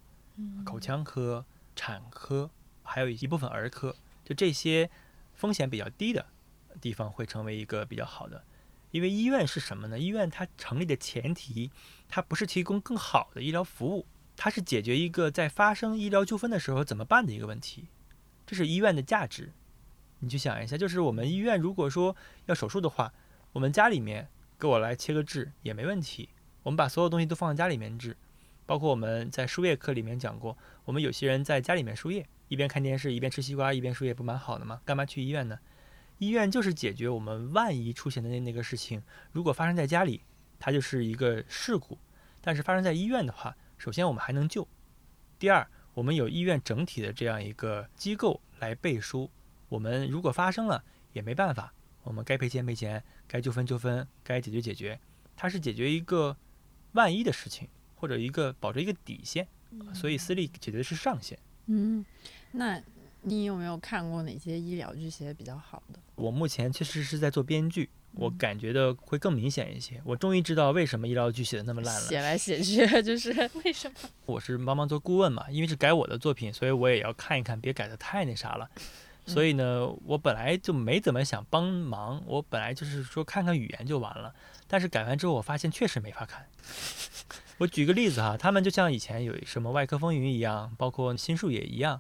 [0.66, 2.50] 口腔科、产科，
[2.84, 4.90] 还有一部分儿科，就这些
[5.38, 6.26] 风险比较低的
[6.82, 8.44] 地方会成为一个比较好的。
[8.92, 10.00] 因为医院是什么呢？
[10.00, 11.72] 医院它成立的前提，
[12.10, 17.88] 它不是提供更好的医疗服务，它是解决一个在发生医疗纠纷的时候怎么办的一个问题，
[18.46, 19.52] 这是医院的价值。
[20.20, 23.14] 你去想一下，就是我们医院如果说要手术的话，
[23.52, 26.30] 我们家里面给我来切个痣也没问题，
[26.64, 28.16] 我们把所有东西都放在家里面治，
[28.66, 34.82] 包括我们在输液课里面讲过，我们有些人在家里面输液，一边看电视一边吃西瓜一边输液，不蛮好的吗？
[34.86, 35.60] 干嘛去医院呢？
[36.20, 40.24] 医院就是解决我们万一出现的那那个事情，如果发生在家里，
[40.58, 41.98] 它就是一个事故；
[42.42, 44.68] 但是发生在医院的话，首先我们还能救，
[45.38, 49.30] 第二，我们有医院整体的这样一个机构来背书，
[49.70, 50.84] 我们如果发生了
[51.14, 55.00] 也没办法，我们该赔钱赔钱，该纠纷纠纷，该解决解决，
[55.36, 56.36] 它是解决一个
[56.94, 59.48] 万一的事情，或者一个保着一个底线，
[59.94, 61.38] 所以私立解决的是上限。
[61.68, 62.06] 嗯，
[62.52, 62.82] 那
[63.22, 66.00] 你有没有看过哪些医疗剧写的比较好的？
[66.16, 70.02] 我目前确实是在做编剧，我嗯感觉的会更明显一些。
[70.04, 72.02] 我终于知道为什么医疗剧写的那么烂了。
[72.02, 73.32] 写来写去就是
[73.64, 74.10] 为什么？
[74.26, 78.70] 我是帮忙做顾问嘛，因为是改我的作品，所以我也要看一看，别改的太那啥了。
[79.26, 84.34] 所以呢，我本来就没怎么想帮忙，我本来就是说看看语言就完了。
[84.70, 86.46] 但是改完之后，我发现确实没法看。
[87.58, 92.00] 我举个例子哈，他们就像以前有什么外科风云一样，包括心术也一样，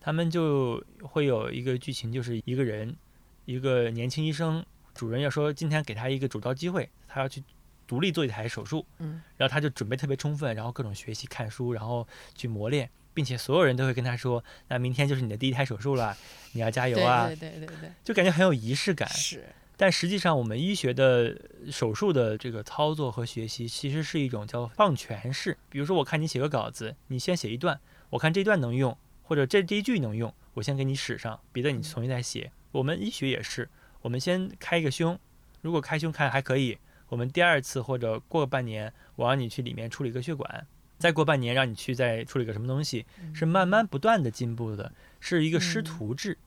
[0.00, 2.96] 他们就会有一个剧情，就是一个人，
[3.44, 4.64] 一个年轻医生，
[4.94, 7.42] 主人要说今天给他一个主刀机会，他要去
[7.86, 16.16] 独立做一台手术，嗯，然后他就准备特别充分，然后各种学习看书，然后去磨练，并且所有人都会跟他说，那明天就是你的第一台手术了，
[16.50, 19.08] 你要加油啊，对对对对对，就感觉很有仪式感。
[19.08, 19.44] 是
[19.76, 21.38] 但实际上，我们医学的
[21.70, 25.56] 手术的这个操作和学习，其实是一种叫放权式。
[25.68, 32.50] 比如说，我看你写个稿子，你先写一段，我看这段能用，或者这这一句能用，我先给你使上，别的你重新再写。
[32.72, 33.68] 我们医学也是，
[34.00, 35.18] 我们先开一个胸，
[35.60, 36.78] 如果开胸看还可以，
[37.10, 40.66] 我们第二次或者过半年，我让你去里面处理一个血管，
[40.98, 46.38] 再过半年让你去再处理个什么东西，是慢慢不断的进步的，是一个师徒制。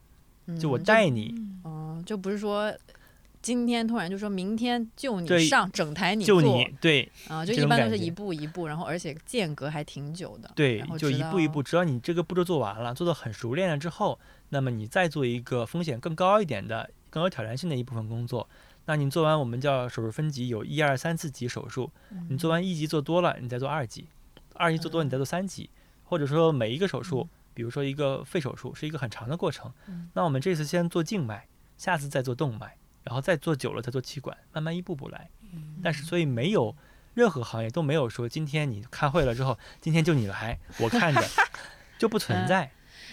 [0.60, 2.76] 就我嗯带你，哦，就不是说
[3.42, 10.52] 今天突然就说明天就你上整台你就做你对啊，就一般都是一步一步，然后而且间隔还挺久的。
[10.56, 18.50] 对就一步一步，只要你这个步骤做完了，做的很熟练了之后，那么你再做一个风险更高一点的、更有挑战性的一部分工作。
[18.86, 21.92] 那你做完我们叫手术分级，有一二三四级手术，
[22.28, 24.08] 你做完一级做多了，你再做二级，
[24.56, 25.70] 二级做多你再做三级，
[26.04, 31.48] 或者说每一个手术，比如说一个肺手术是一个很长的过程，嗯那我们这次先做静脉，
[31.78, 32.76] 下次再做动脉，
[33.10, 35.32] 然后再做久了再做气管，慢慢一步步来。
[35.82, 36.76] 但是所以没有
[37.16, 41.20] 任何行业都没有说今天你开会了之后，今天就你来，我看着
[41.98, 42.70] 就不存在。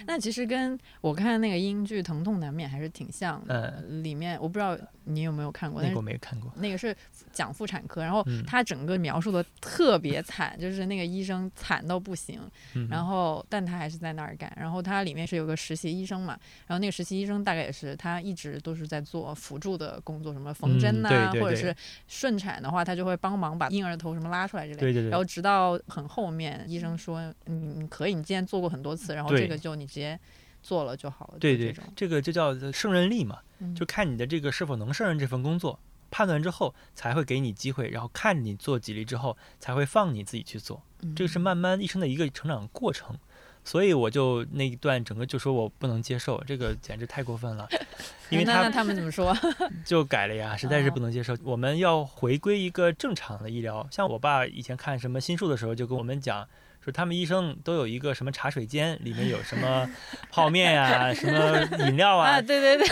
[0.06, 3.82] 那其实跟我看那个英剧《疼痛难免》还是挺像的。
[3.88, 6.52] 嗯里面我不知道你有没有看过，那个但是我没看过。
[6.56, 6.94] 那个是
[7.32, 12.40] 讲妇产科，然后嗯他整个描述的特别惨，就是那个医生惨到不行，
[12.74, 14.52] 嗯，然后但他还是在那儿干。
[14.56, 21.74] 然后他里面是有个实习医生嘛，然后那个实习医生大概也是他一直都是在做辅助的工作，什么缝针呐、嗯对对对或者是
[22.06, 24.80] 顺产的话，他就会帮忙把婴儿的头什么拉出来之类的。
[24.80, 30.18] 对对对然后直到很后面，医生说你你可以，你既然做过很多次，然后这个就你直接
[30.62, 31.38] 做了就好了。
[31.38, 35.78] 对对这，这个就叫胜任力嘛，嗯就看你的这个是否能胜任这份工作，
[36.10, 40.82] 判断之后才会给你机会，然后看你做几例之后才会放你自己去做，
[41.14, 43.16] 这个是慢慢一生的一个成长过程。
[43.64, 47.68] 所以我就那一段整个就说我不能接受，这个简直太过分了，
[48.30, 49.36] 因为他那那他们怎么说？
[49.84, 51.36] 就改了呀，实在是哦不能接受。
[51.42, 56.48] 我们要回归一个正常的医疗，像我爸以前看什么心术的时候，就跟我们讲
[56.86, 59.88] 说，他们医生都有一个什么茶水间，里面有什么
[60.30, 62.86] 泡面呀、什么饮料啊啊，，对对对，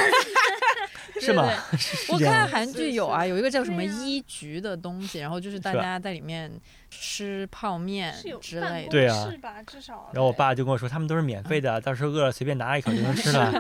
[1.22, 1.48] 是吗
[2.10, 2.18] 我。
[2.18, 6.50] 看韩剧有啊，有一个叫什么医局的东西，然后就是大家在里面
[6.90, 8.88] 吃泡面之类的。
[8.90, 9.62] 对啊是吧？
[9.64, 10.10] 至少。
[10.12, 13.52] 然后我爸就跟我说，他们都是免费的，到时候饿了随便拿一口就能 吃了。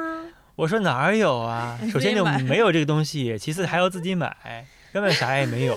[0.56, 1.78] 我说哪儿有啊？
[1.92, 5.74] 首先就没有这个东西，其次还要自己买，根本啥也没有。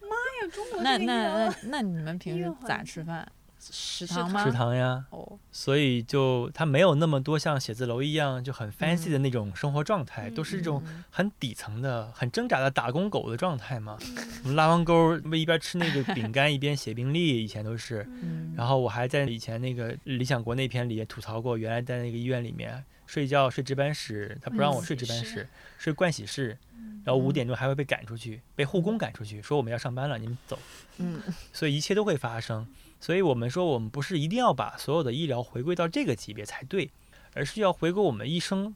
[0.00, 3.26] 妈呀中国那那那那你们平时咋吃饭？
[3.60, 4.44] 食食堂吗？
[4.44, 13.98] 食堂呀，哦，所以就它没有那么多像写字楼一样就很 fancy 的那种生活状态，都是一种嗯很底层的、很挣扎的打工狗的状态嘛。
[14.44, 18.06] 我们拉完钩，不一边吃那个饼干一边写病历，以前都是。
[18.22, 26.56] 嗯，然后我还在以前那个《理想国》那篇里也吐槽过，原来在那个医院里面睡觉睡值班室，他不让我睡值班室，睡盥洗室，
[27.04, 30.58] 然后五点钟还会被赶出去，被护工赶出去，说我们要上班了，你们走。
[30.98, 31.20] 嗯，
[31.52, 32.66] 所以一切都会发生。
[33.00, 36.90] 所以我们说，我们不是一定要把所有的医疗回归到这个级别才对，
[37.34, 38.74] 而是要回归我们医生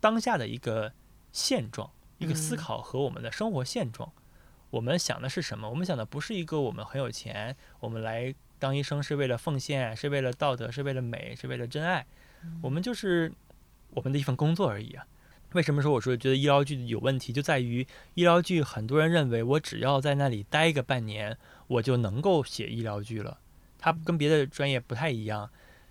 [0.00, 0.92] 当下的一个
[1.32, 4.10] 现状，一个思嗯考和我们的生活现状。
[4.70, 5.68] 我们想的是什么？
[5.68, 12.06] 我们想的不是一个我们很有钱，我们来当医生是为了奉献，是为了道德，是为了美，是为了真爱。
[12.62, 13.32] 我们就是
[13.90, 15.04] 我们的一份工作而已啊。
[15.52, 23.38] 为什么说我说觉得医疗剧有问题，就在于医疗剧很多人认为我只要在那里待个半年，我就能够写医疗剧了。
[23.80, 25.50] 它跟别的专业不太一样，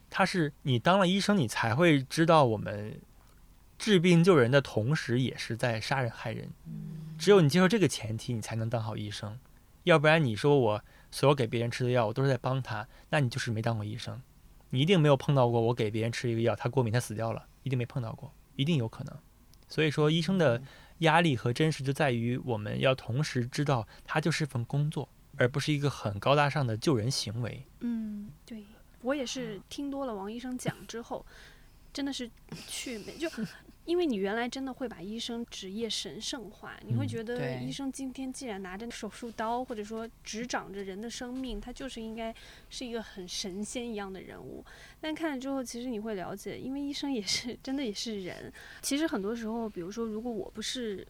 [0.10, 3.02] 它是你当了医生，你才会知道我们
[3.80, 6.50] 治病救人的同时，也是在杀人害人。
[7.18, 9.38] 只有你接受这个前提，你才能当好医生。
[9.84, 14.22] 要不然你说我所有给别人吃的药，我都是在帮他，那你就是没当过医生。
[14.70, 19.18] 你一定没有碰到过我给别人吃一个药，他过敏，他死掉了，一定没碰到过，一定有可能。
[19.68, 20.62] 所以说，医生的
[21.00, 25.10] 压力和真实就在于我们要同时知道，它就是份工作，
[25.40, 27.66] 而不是一个很高大上的救人行为。
[27.80, 28.64] 嗯，对
[29.02, 31.26] 我也是听多了王医生讲之后，
[31.92, 32.30] 真的是
[32.68, 33.28] 去就。
[33.86, 42.32] 因为你原来真的会把医生职业神圣化，你会嗯觉得医生今天既然拿着手术刀，或者说执掌着人的生命，他就是应该
[42.70, 44.64] 是一个很神仙一样的人物。
[45.02, 48.54] 但看了之后，其实你会了解，因为医生也是真的也是人。
[48.84, 51.08] 其实很多时候，比如说，如果我不是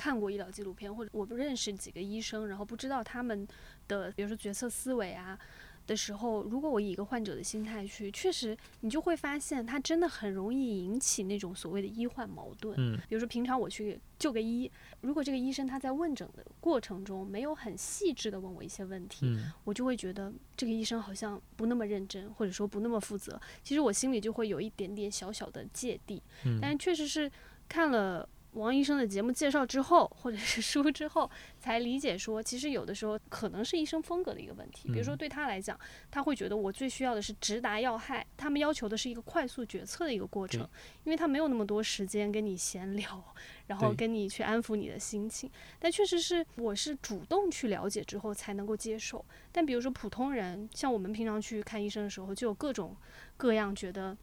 [0.00, 3.46] 看过医疗纪录片，或者我不认识几个医生，然后不知道他们
[3.86, 5.38] 的，比如说决策思维啊。
[5.86, 12.76] 的时候，如果我以一个患者的心态去，确实你就会发现，他真的很容易引起那种所谓的医患矛盾。
[12.78, 14.70] 嗯比如说平常我去就个医，
[15.00, 23.40] 如果这个医生他在问诊的过程中没有很细致的问我一些问题，嗯我就会觉得这个医生好像不那么认真，或者说不那么负责。
[23.64, 26.22] 其实我心里就会有一点点小小的芥蒂。
[26.44, 27.28] 嗯但是确实是
[27.68, 34.88] 看了王医生的节目介绍之后，或者是书之后，才理解说，其实有的时候可能是医生风格的一个问题。
[34.88, 35.78] 比如说嗯对他来讲，
[36.10, 40.68] 他会觉得我最需要的是直达要害，他们要求的是一个快速决策的一个过程，
[41.04, 43.22] 因为他没有那么多时间跟你闲聊，
[43.68, 45.48] 然后跟你去安抚你的心情。
[45.78, 49.24] 但确实是我是主动去了解之后才能够接受。
[49.52, 52.96] 但比如说普通人，像我们平常去看医生的时候，就有各种
[53.36, 54.16] 各样觉得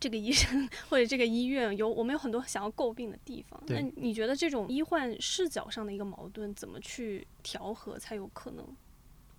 [0.00, 3.60] 这个医生 或者这个医院有我们有很多想要诟病的地方。
[3.66, 8.66] 那你觉得这种医患视角上的一个矛盾，怎么去调和才有可能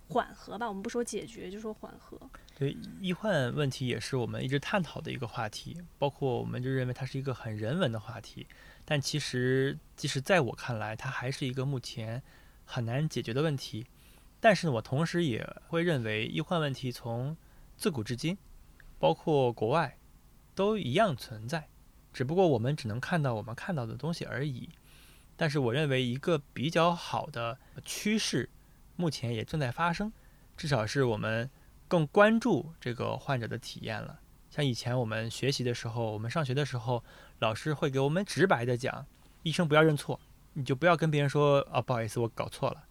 [0.09, 0.67] 缓和吧？
[0.67, 2.19] 我们不说解决，就说缓和。
[2.57, 8.45] 对医患问题也是我们一直探讨的一个话题，包括我们就认为它是一个很人文的话题，
[8.83, 12.21] 但其实即使在我看来，它还是一个目前
[12.65, 13.85] 很难解决的问题。
[14.41, 17.37] 但是呢，我同时也会认为医患问题从
[17.77, 18.37] 自古至今，
[18.97, 19.97] 包括国外，
[20.59, 21.69] 都一样存在，
[22.11, 24.67] 只不过我们只能看到我们看到的东西而已。
[25.37, 28.49] 但是我认为一个比较好的趋势，
[28.97, 30.11] 目前也正在发生，
[30.57, 31.49] 至少是我们
[31.87, 34.19] 更关注这个患者的体验了。
[34.51, 37.01] 像以前我们学习的时候，我们上学的时候，
[37.39, 39.05] 老师会给我们直白的讲，
[39.43, 40.19] 医生不要认错，
[40.51, 42.83] 你就不要跟别人说啊，不好意思，我搞错了，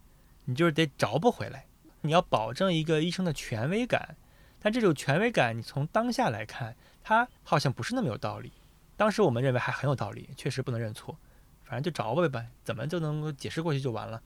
[0.45, 1.67] 你就是得找不回来。
[2.01, 4.17] 你要保证一个医生的权威感，
[4.59, 6.75] 但这种权威感，你从当下来看，
[7.09, 8.51] 它好像不是那么有道理。
[8.95, 11.17] 当时我们认为还很有道理，确实不能认错，
[11.63, 14.21] 反正就找吧呗，怎么就能够解释过去就完了。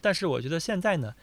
[0.00, 1.14] 但是我觉得现在呢，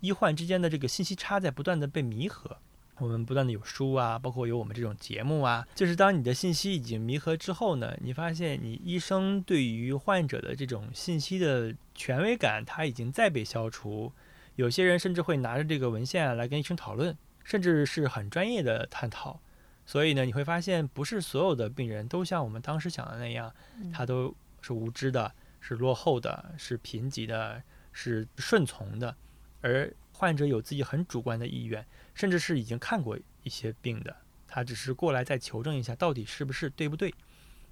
[0.00, 2.58] 医患之间的这个信息差在不断的被弥合。
[2.98, 14.12] 我们不断的有书啊，包括有我们这种节目啊，就是当你的信息已经弥合之后呢，你发现你医生对于患者的这种信息的权威感，它已经再被消除。
[14.56, 19.38] 有些人甚至会拿着这个文献来跟医生讨论，甚至是很专业的探讨。
[19.86, 23.54] 所以呢，你会发现，不是所有的病人都像我们当时想的那样，
[23.92, 27.62] 他都是无知的，是落后的，是贫瘠的，
[27.92, 29.16] 是顺从的，
[29.60, 34.16] 而患者有自己很主观的意愿，甚至是已经看过一些病的，
[34.48, 37.14] 他只是过来再求证一下到底是不是对不对。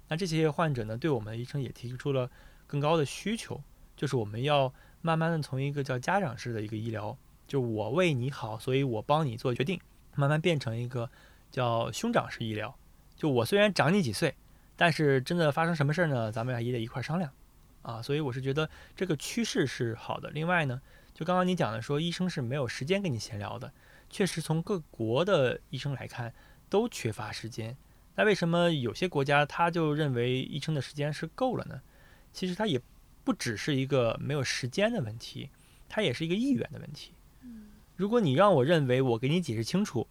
[0.07, 2.31] 那这些患者呢，对我们的医生也提出了
[2.65, 3.61] 更高的需求，
[3.97, 9.81] 就是我们要慢慢的从一个叫家长式的一个医疗，就我为你好，所以我帮你做决定，
[10.15, 11.09] 慢慢变成一个
[11.55, 12.77] 叫兄长式医疗。
[13.15, 14.35] 就我虽然长你几岁，
[14.75, 17.31] 但是真的发生什么事儿呢，咱们也得一块儿商量
[17.81, 18.01] 啊。
[18.01, 20.29] 所以我是觉得这个趋势是好的。
[20.31, 20.81] 另外呢，
[21.13, 23.71] 就刚刚你讲的说，医生是没有时间跟你闲聊的，
[24.09, 26.33] 确实从各国的医生来看
[26.67, 27.77] 都缺乏时间。
[28.15, 31.81] 那为什么有些国家他就认为医生的时间是够了呢？
[32.33, 32.81] 其实它也
[33.23, 35.49] 不只是一个没有时间的问题，
[35.87, 37.13] 它也是一个意愿的问题。
[37.95, 40.05] 如果你让我认为我给你解释清楚，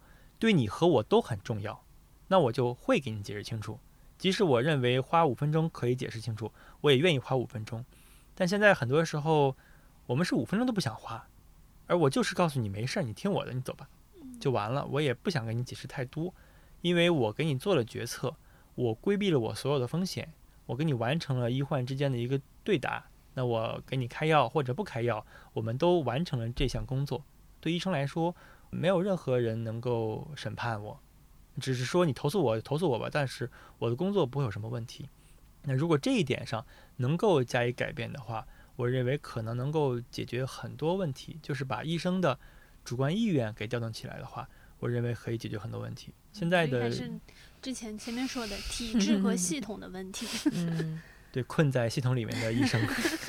[0.45, 1.83] 对你和我都很重要，
[2.27, 3.79] 那我就会给你解释清楚。
[4.15, 7.83] 即使我认为花五分钟可以解释清楚，我也愿意花五分钟。
[8.35, 9.57] 但现在很多时候，
[10.05, 11.27] 我们是五分钟都不想花，
[11.87, 13.89] 而我就是告诉你没事儿，你听我的，你走吧，
[14.39, 14.85] 就完了。
[14.85, 16.31] 我也不想跟你解释太多，
[16.81, 18.35] 因为我给你做了决策，
[18.75, 20.31] 我规避了我所有的风险，
[20.67, 23.03] 我给你完成了医患之间的一个对答。
[23.33, 27.25] 那我给你开药或者不开药，我们都完成了这项工作。
[27.59, 28.35] 对医生来说，
[28.69, 30.99] 没有任何人能够审判我，
[31.59, 33.49] 只是说你投诉我投诉我吧，但是
[33.79, 35.09] 我的工作不会有什么问题。
[35.63, 36.65] 那如果这一点上
[36.97, 38.45] 能够加以改变的话，
[38.75, 42.37] 我认为可能能够解决很多问题，就是把医生的
[42.83, 44.47] 主观意愿给调动起来的话，
[44.79, 46.13] 我认为可以解决很多问题。
[46.33, 47.09] 现在的还是
[47.61, 50.27] 之前前面说的体制和系统的问题。
[50.51, 51.01] 嗯，
[51.31, 52.79] 对困在系统里面的医生，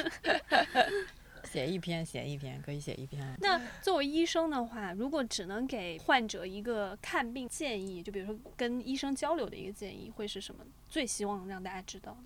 [1.56, 3.34] 写一篇写一篇可以写一篇。
[3.40, 10.62] 那作为医生的话，如果只能给患者一个看病建议，就比如说跟医生交流的一个建议，会是什么？
[10.86, 12.18] 最希望让大家知道的。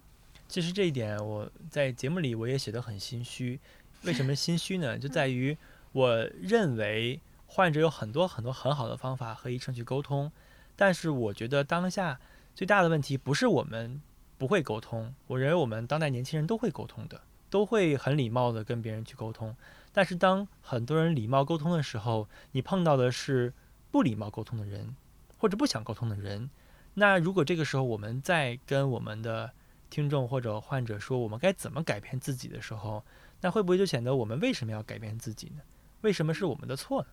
[0.49, 3.61] 其实这一点我在节目里我也写得很心虚。
[4.03, 4.99] 为什么心虚呢？
[4.99, 5.57] 就在于
[5.93, 10.33] 我认为患者有很多很多很好的方法和医生去沟通，
[10.75, 12.19] 但是我觉得当下
[12.53, 14.03] 最大的问题不是我们
[14.37, 17.21] 不会沟通，我认为我们当代年轻人都会沟通的，
[17.51, 19.55] 都会很礼貌的跟别人去沟通。
[19.93, 23.53] 但是当很多人礼貌沟通的时候，你碰到的是
[23.91, 24.95] 不礼貌沟通的人，
[25.37, 26.49] 或者不想沟通的人。
[26.95, 29.51] 那如果这个时候我们在跟我们的
[29.91, 33.05] 听众或者患者说我们该怎么改变自己的时候，
[33.41, 35.63] 那会不会就显得我们为什么要改变自己呢？
[36.03, 37.09] 为什么是我们的错呢？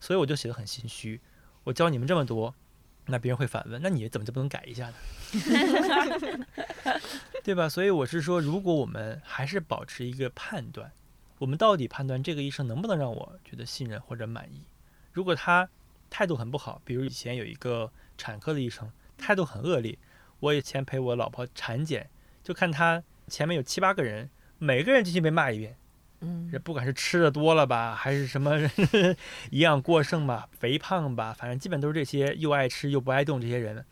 [0.00, 1.20] 所以我就写得很心虚。
[1.64, 2.54] 我教你们这么多，
[3.06, 4.94] 那别人会反问：那你怎么就不能改一下呢？
[7.48, 7.66] 对吧？
[7.66, 10.92] 所以我是说，如果我们还是保持一个判断，
[11.38, 14.66] 我们到底判断这个医生能不能让我觉得信任或者满意？
[15.12, 15.66] 如果他
[16.10, 19.98] 态度很不好，比如以前有一个产科的医生态度很恶劣，
[20.40, 22.10] 我以前陪我老婆产检，
[22.44, 24.28] 就看他前面有七八个人，
[24.58, 25.74] 每个人进去被骂一遍。
[26.20, 28.58] 嗯这不管是吃的多了吧，还是什么
[29.52, 33.82] 营养过剩吧、肥胖吧，反正基本都是这些又爱吃又不爱动这些人，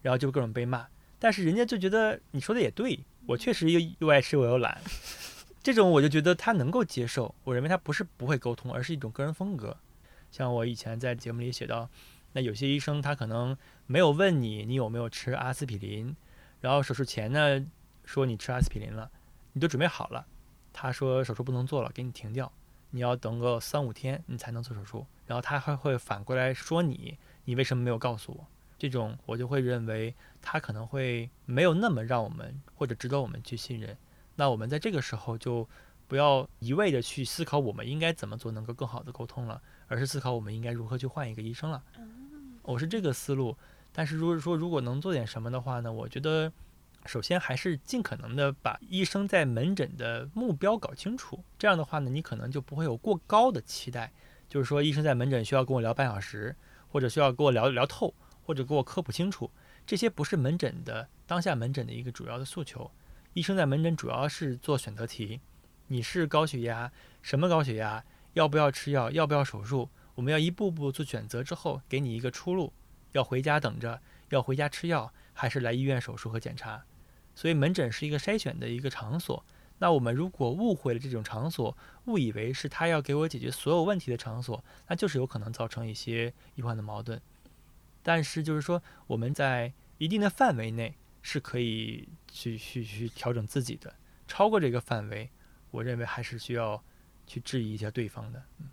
[0.00, 0.86] 然后就各种被骂。
[1.22, 4.82] 但是人家就觉得你说的也对，我确实又又爱吃我又懒，
[5.62, 7.32] 这种我就觉得他能够接受。
[7.44, 9.76] 我认为他不是不会沟通，而是一种个人风格。
[10.32, 11.88] 像我以前在节目里写到，
[12.32, 13.56] 那有些医生他可能
[13.86, 16.16] 没有问你你有没有吃阿司匹林，
[16.60, 17.64] 然后手术前呢
[18.04, 19.08] 说你吃阿司匹林了，
[19.52, 20.26] 你都准备好了。
[20.72, 22.50] 他说手术不能做了，给你停掉，
[22.90, 25.06] 你要等个三五天你才能做手术。
[25.28, 28.48] 然后他还会反过来说你，你为什么没有告诉我？
[28.82, 33.96] 这种我就会认为他可能会没有那么让我们或者值得我们去信任。
[34.34, 35.68] 那我们在这个时候就
[36.08, 41.80] 不要一味的去思考我们应该怎么做能够更好的沟通了，而是思考我们应该如何去换一个医生了。
[42.62, 43.56] 我是这个思路。
[43.92, 46.52] 但是如果说如果能做点什么的话呢，我觉得。
[47.04, 54.12] 首先还是尽可能的把医生在门诊的目标搞清楚，这样的话呢，你可能就不会有过高的期待，
[54.48, 56.54] 就是说医生在门诊需要跟我聊半小时，
[56.92, 59.50] 或者需要跟我聊聊透，或者给我科普清楚，
[59.86, 62.90] 这些不是门诊的当下门诊的一个主要的诉求。
[63.34, 65.40] 医生在门诊主要是做选择题，
[65.86, 72.72] 你是高血压，什么高血压，要不要吃药，要不要手术，我们要一步步做选择之后，给你一个出路，
[73.12, 76.84] 要回家等着，要回家吃药，还是来医院手术和检查。
[77.34, 79.42] 所以门诊是一个筛选的一个场所。
[79.78, 87.20] 那我们如果误会了这种场所，误以为是他要给我解决所有问题的场所，那就是有可能造成一些医患的矛盾。
[88.02, 93.94] 但是就是说，我们在一定的范围内是可以去去去调整自己的，
[94.26, 95.30] 超过这个范围，
[95.70, 96.82] 我认为还是需要
[97.26, 98.42] 去质疑一下对方的。
[98.58, 98.68] 嗯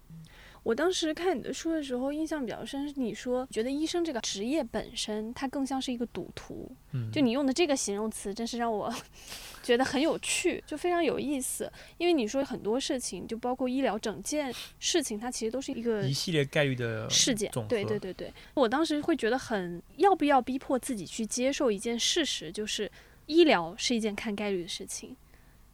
[0.63, 6.69] 我当时看你的书的时候，印象比较深，是你说觉得医生这个职业本身，它更像是一个赌徒。
[6.91, 8.93] 嗯，就你用的这个形容词，真是让我
[9.63, 11.71] 觉得很有趣，就非常有意思。
[11.97, 17.51] 因为你说很多事情，就包括医疗整件事情，它其实都是一个一系列概率的事件。
[17.67, 22.91] 对对对对，我当时会觉得很要不要逼迫自己去接受一件事实，就是
[23.27, 25.15] 医疗是一件看概率的事情。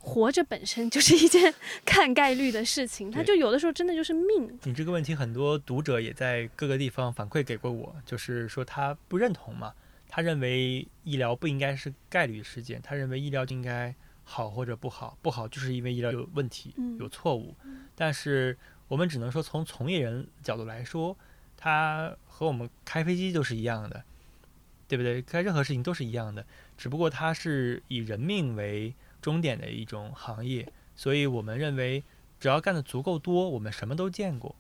[0.06, 1.52] 活着本身 就是一件
[1.84, 4.58] 看概率的事情，它就有的时候真的就是命。
[4.64, 9.74] 你这个问题，很多读者也在各个地方反馈给过我，就是说他不认同嘛，
[10.08, 13.94] 他认为医疗不应该是概率事件，他认为医疗就应该
[14.24, 17.56] 好或者不好，不好就是因为医疗有问题、嗯有错误。
[17.96, 18.56] 但是
[18.88, 21.18] 我们只能说，从从业人角度来说，
[21.58, 24.04] 他和我们开飞机都是一样的，
[24.88, 25.20] 对不对？
[25.24, 26.46] 开任何事情都是一样的，
[26.78, 28.94] 只不过他是以人命为
[29.26, 32.04] 终点的一种行业，所以我们认为，
[32.40, 34.56] 只要干得足够多，我们什么都见过。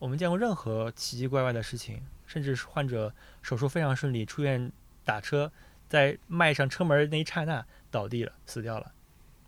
[0.00, 4.72] 我们见过任何奇奇怪怪的事情，甚至是患者手术非常顺利，出院
[5.04, 5.52] 打车
[5.88, 8.92] 在迈上车门那一刹那倒地了，死掉了，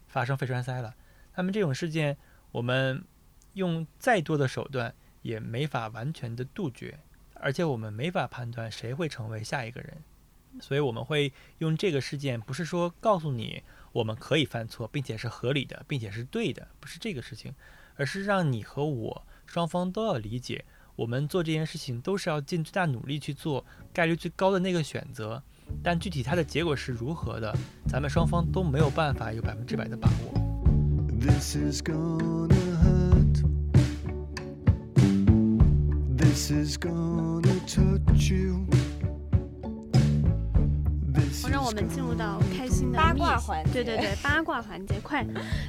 [0.06, 0.94] 发生肺栓塞了。
[1.34, 2.16] 那么这种事件，
[2.52, 3.04] 我们
[3.54, 7.00] 用再多的手段也没法完全的杜绝，
[7.34, 10.04] 而且我们没法判断谁会成为下一个人。
[10.60, 13.62] 所以我们会用这个事件，不是说告诉你
[13.92, 17.54] 我们可以犯错，并且是合理的，并且是对的，不是这个事情，
[17.96, 20.64] 而是让你和我双方都要理解，
[20.96, 25.42] 我们做这件事情都是要尽最大努力去做概率最高的那个选择，
[25.82, 27.56] 但具体它的结果是如何的，
[27.88, 30.40] 咱们双方都没有办法有百分之百的把握。
[31.20, 32.48] This is gonna
[32.82, 33.44] hurt.
[36.16, 38.66] This is gonna touch you.
[41.50, 45.26] 让我们进入到开心的八卦环节对对对， 八卦环节，快！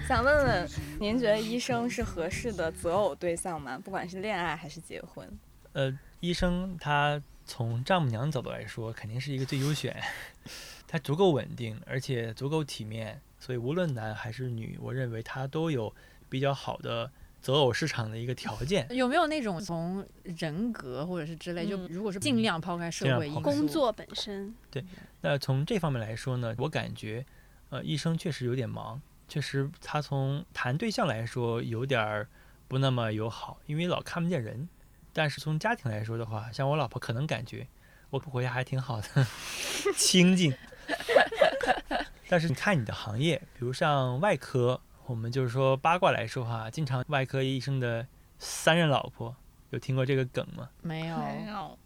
[0.08, 3.80] 想问问，您觉得医生是合适的择偶对象吗？
[3.84, 5.28] 不管是恋爱还是结婚？
[5.74, 9.96] 呃，医生他从丈母娘角度来说，肯定是一个最优选，
[10.88, 15.94] 他足够稳定，而且足够体面，所以无论男还是女，我认为他都有
[16.30, 17.12] 比较好的
[17.42, 18.88] 择偶市场的一个条件。
[18.92, 24.86] 有没有那种从人格或者是之类，就嗯如果是尽量抛开社会因素，尽量抛开工作本身，对
[25.22, 27.26] 那从这方面来说呢，我感觉，
[27.70, 32.28] 呃，医生确实有点忙，确实他从谈对象来说有点儿
[32.68, 34.70] 不那么友好，因为老看不见人。
[35.14, 37.68] 但是从家庭来说的话，像我老婆可能感觉
[38.12, 39.28] 我回家还挺好的，
[39.98, 40.54] 清静。
[42.30, 44.80] 但是你看你的行业，比如像外科，
[45.12, 48.08] 我们就是说八卦来说哈，经常外科医生的
[48.40, 49.36] 三任老婆，
[49.72, 50.70] 有听过这个梗吗？
[50.82, 51.18] 没有。
[51.48, 51.78] 有，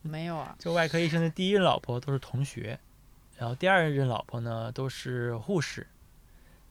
[0.00, 2.80] 没有啊，就外科医生的第一任老婆都是同学，
[3.36, 5.86] 然后第二任老婆呢都是护士，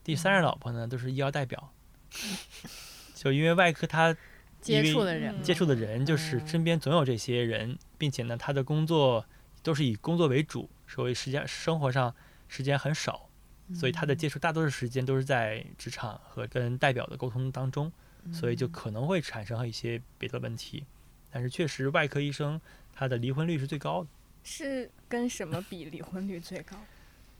[0.02, 1.72] 第三任老婆呢都是医药代表。
[3.14, 4.16] 就因为外科他
[4.60, 5.42] 接触的人嗯。
[5.44, 6.48] 接触的人就是嗯。
[6.48, 9.24] 身边总有这些人，并且呢他的工作
[9.62, 12.16] 都是以工作为主，所以时间生活上
[12.48, 13.28] 时间很少，
[13.72, 17.92] 所以他的接触大多数时间都是在职场和跟代表的沟通当中。
[18.32, 20.86] 所以就可能会产生一些别的问题。
[21.30, 22.58] 但是确实，外科医生
[22.94, 24.08] 他的离婚率是最高的，
[24.42, 26.74] 是跟什么比离婚率最高？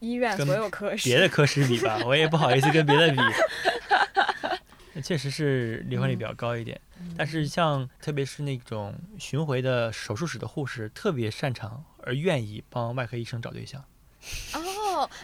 [0.00, 1.08] 医院所有科室。
[1.08, 3.16] 别的科室比吧，我也不好意思跟别的比。
[4.92, 6.78] 那 确实是离婚率比较高一点，
[7.16, 13.82] 但是像特别是那种巡回的手术室的护士，特别擅长而愿意帮外科医生找对象。
[14.52, 14.60] 哦，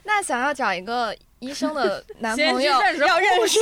[0.04, 3.58] 那想要找一个医生的 男朋友，去认识要认识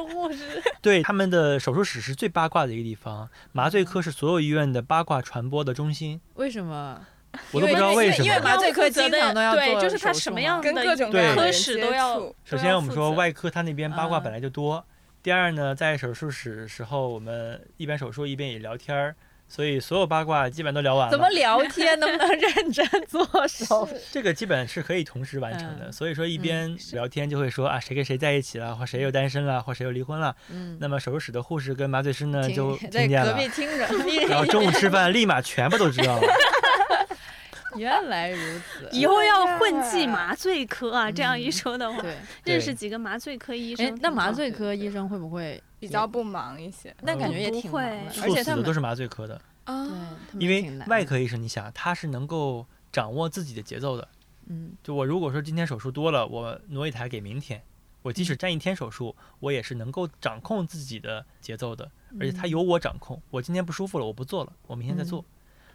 [0.12, 6.20] 护士，对，他们的手术室是最八卦的一个地方，麻醉科是所有医院的八卦传播的中心。
[6.34, 7.00] 为什么？
[7.52, 8.40] 我都不知道为什么因为。
[8.40, 14.82] 麻醉科经常都要对做就是他什么手术跟样的科各种各样的人接室都要触首先，我们说外科，他那边八卦嗯本来就多。
[15.22, 19.14] 第二呢，在手术室时候，我们一边手术一边也聊天儿，
[19.48, 21.10] 所以所有八卦基本都聊完了。
[21.10, 21.98] 怎么聊天？
[22.00, 23.88] 能不能认真做手？
[24.10, 25.86] 这个基本是可以同时完成的。
[25.86, 30.34] 嗯所以说，一边聊天就会说啊，谁跟谁在一起了，或谁又单身了，或谁又离婚了。
[30.50, 33.32] 嗯，那么手术室的护士跟麻醉师呢，就在听见了。
[33.32, 33.86] 隔壁听着，
[34.28, 36.22] 然后中午吃饭，立马全部都知道了。
[37.76, 38.88] 原来如此。
[38.90, 41.10] 以后要混迹麻醉科啊！
[41.12, 46.94] 这样一嗯说的话，对，认识几个麻醉科医生，，哎那麻醉科医生会不会比较不忙一些。
[47.02, 54.08] 那感觉也挺忙的，而且他们都是麻醉科的，对因为外科医生，你想他是能够掌握自己的节奏的。
[54.48, 57.62] 嗯就我如果说今天手术多了，我挪一台给明天，
[58.02, 63.20] 我即使嗯占一天手术，我也是能够掌控自己的节奏的，而且它嗯由我掌控。
[63.30, 65.24] 我今天不舒服了，我不做了，我明天再做。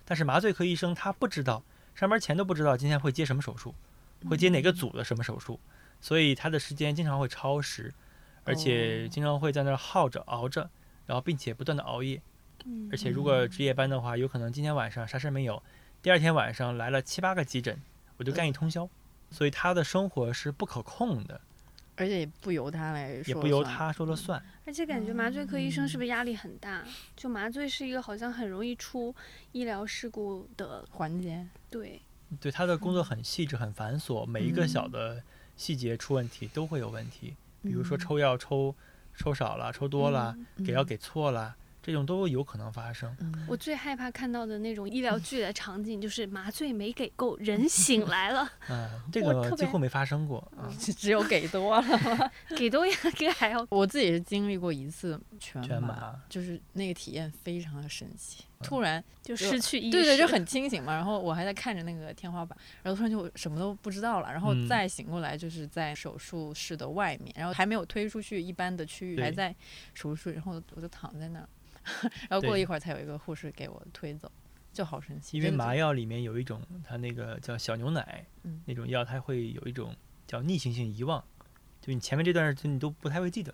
[0.05, 3.75] 但是麻醉科医生他不知道，上班前都不知道今天会接什么手术，
[4.29, 5.59] 会接嗯哪个组的什么手术，
[5.99, 7.93] 所以他的时间经常会超时，
[8.43, 10.69] 而且哦经常会在那儿耗着熬着，
[11.05, 12.21] 然后并且不断的熬夜。
[12.65, 15.63] 嗯而且如果值夜班的话，有可能今天晚上啥事没有，
[16.01, 17.81] 第二天晚上来了七八个急诊，
[18.17, 18.87] 我就干一通宵，
[19.31, 21.41] 所以他的生活是不可控的，
[21.95, 23.63] 而且也不由他来说，也不由。
[23.63, 24.43] 他说了算。
[24.63, 26.83] 而且感觉麻醉科医生是不是压力很大？
[27.15, 29.13] 就麻醉是一个好像很容易出
[29.53, 31.99] 医疗事故的，环节，对，
[32.39, 35.23] 对他的工作很细致、很繁琐，每一个小的
[35.57, 38.75] 细节出问题都会有问题，比如说嗯抽药抽
[39.17, 40.35] 抽少了、抽多了，
[40.65, 43.15] 给药嗯给错了，这种都有可能发生。
[43.19, 50.69] 嗯我最害怕看到的那种医疗剧的场景，就是麻醉没给够，人醒 来了，嗯，这个几乎没发生过啊。
[50.79, 52.31] 只有给多了。
[52.55, 58.45] 给多一个还要我自己是经历过一次全麻，全麻就是那个体验非常的神奇。
[58.61, 60.93] 突然，就失去意识，对对，就很清醒嘛。
[60.93, 64.31] 然后我还在看着那个天花板，然后突然就什么都不知道了。
[64.31, 69.55] 然后嗯再醒过来，就是在手术室的外面，然后还没有推出去一般的区域，还在
[69.93, 70.33] 手术室。
[70.33, 71.49] 然后我就躺在那儿，
[72.29, 74.31] 然后过了一会儿才有一个护士给我推走。
[74.73, 75.37] 就好神奇。
[75.37, 79.93] 因为麻药里面有一种它那个叫小牛奶，嗯那种药它会有一种
[80.25, 81.21] 叫逆行性遗忘，
[81.81, 83.53] 就你前面这段就你都不太会记得。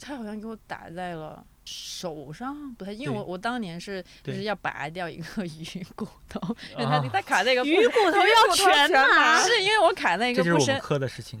[0.00, 6.40] 他好像给我打在了手上，不太，因为我我当年是就是要拔掉一个鱼骨头，
[6.72, 11.38] 因为啊它它卡在一个鱼骨头要全全麻麻是因为我卡在一这是我们个不深，科的事情，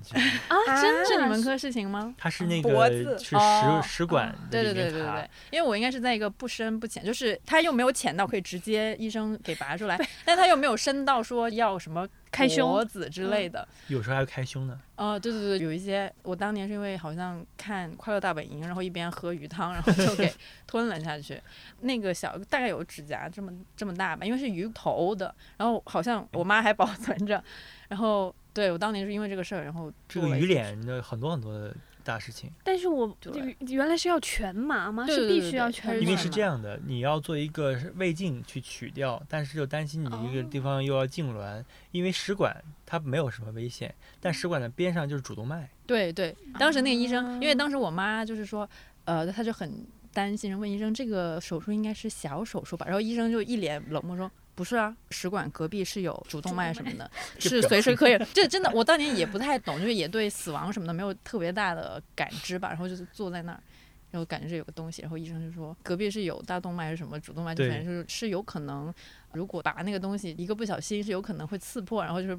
[0.48, 1.04] 啊，真的？
[1.06, 2.14] 是你们科事情吗？
[2.18, 3.18] 它是那脖个子。
[3.24, 3.80] 是哦。
[3.82, 13.66] 食食管对的里面卡对对对对，因为我应该是在一个不深不浅，就是它又没有浅到可以直接医生给拔出来，但它又没有深到说要什么开胸脖子之类的。
[13.88, 14.80] 有时候还要开胸呢。
[14.96, 20.32] 哦，对对对，有一些我当年是因为好像看《快乐大本营》，然后一边喝鱼汤，然后就给
[20.66, 21.40] 吞了下去。
[21.80, 27.42] 那个小大概有指甲这么这么大吧，因为是鱼头的，然后好像我妈还保存着。
[27.88, 31.74] 然后对我当年是因为这个事儿，然后这个鱼脸的很多很多的
[32.08, 35.06] 大事情，但是我对原来是要全麻吗？
[35.06, 45.68] 是必须要全麻因为是这样的，你要做一个胃镜去取掉，但是又担心你一个地方又要痉挛，因为食管它没有什么危险，但食管的边上就是主动脉。
[45.86, 48.66] 对对，当时那个医生，因为啊当时我妈就是说，
[49.04, 54.30] 呃，她就很担心，问医生这个手术应该是小手术吧，然后医生就一脸冷漠说。
[54.58, 58.18] 不是啊，食管隔壁是有主动脉什么的， 是随时可以。
[58.34, 62.70] 这真的，我当年也不太懂，就是也对死亡什么的没有特别大的感知吧。
[62.70, 63.62] 然后就是坐在那儿，
[64.10, 68.92] 然后感觉这有个东西，然后医生就说隔壁是有大动脉还是什么主动脉，就对反正就是是有可能，
[69.32, 72.36] 如果拔那个东西一个不小心是有可能会刺破，然后就是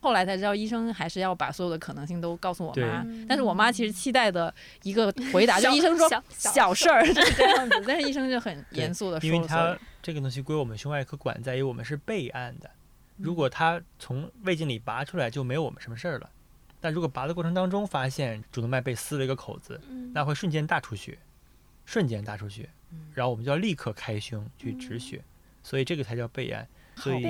[0.00, 3.06] 后来才知道，医生还是要把所有的可能性都告诉我妈。
[3.28, 12.70] 但是我妈其实期待的一个回答，就小医生说小小事儿就是这样子，但是医生就很严肃的因为说了所有它这个东西归我们胸外科管，在于我们是备案的。
[13.16, 16.30] 如嗯果他从胃镜里拔出来，就没有我们什么事儿了。
[16.80, 21.18] 但如果拔的过程当中发现主动脉被撕了一个口子，嗯那会瞬间大出血，
[21.84, 25.22] 瞬间大出血，嗯然后我们就要立刻开胸去止血，
[25.62, 26.66] 所以这个才叫备案。
[27.00, 27.22] 所以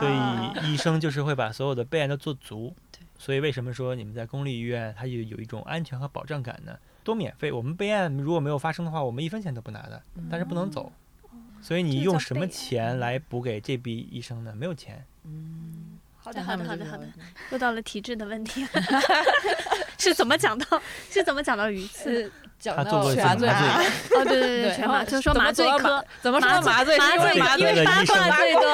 [0.00, 3.00] 所以医生就是会把所有的备案都做足 对。
[3.18, 6.76] 所以为什么说你们在公立医院它有有一种安全和保障感呢？
[7.04, 10.92] 都免费，我们备案如果没有发生的话，我们一分钱都不拿的，但是不能走。
[11.60, 14.54] 所以你用什么钱来补给这笔医生呢？
[14.56, 15.04] 没有钱。
[15.24, 17.06] 嗯，好的，好的，好的，好的，
[17.50, 18.70] 又到了体制的问题了
[19.98, 20.82] 是怎么讲到？
[21.10, 22.30] 是怎么讲到鱼刺？
[22.70, 23.48] 他做到麻醉过一次麻麻醉，
[24.18, 26.96] 哦，对对对，全麻，对然后就说麻醉科怎么说麻醉？
[26.98, 28.62] 麻醉麻醉因为八的医生卦最多。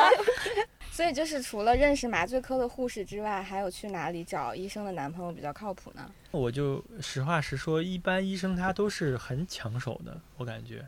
[0.90, 6.10] 所以就是除了认识麻醉科的护士之外，还有去哪里找医生的男朋友比较靠谱呢？
[6.32, 10.84] 我就实话实说，一般医生他都是很抢手的，我感觉。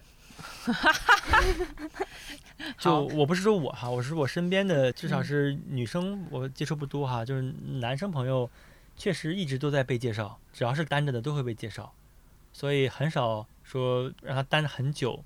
[2.79, 7.43] 就我不是说我哈，我是我身边的，至少嗯是女生我接触不多哈，就是
[7.81, 8.51] 男生朋友，
[8.97, 11.93] 确实一直都在被介绍，只要是单着的都会被介绍，
[12.61, 15.25] 所以很少说让他单着很久。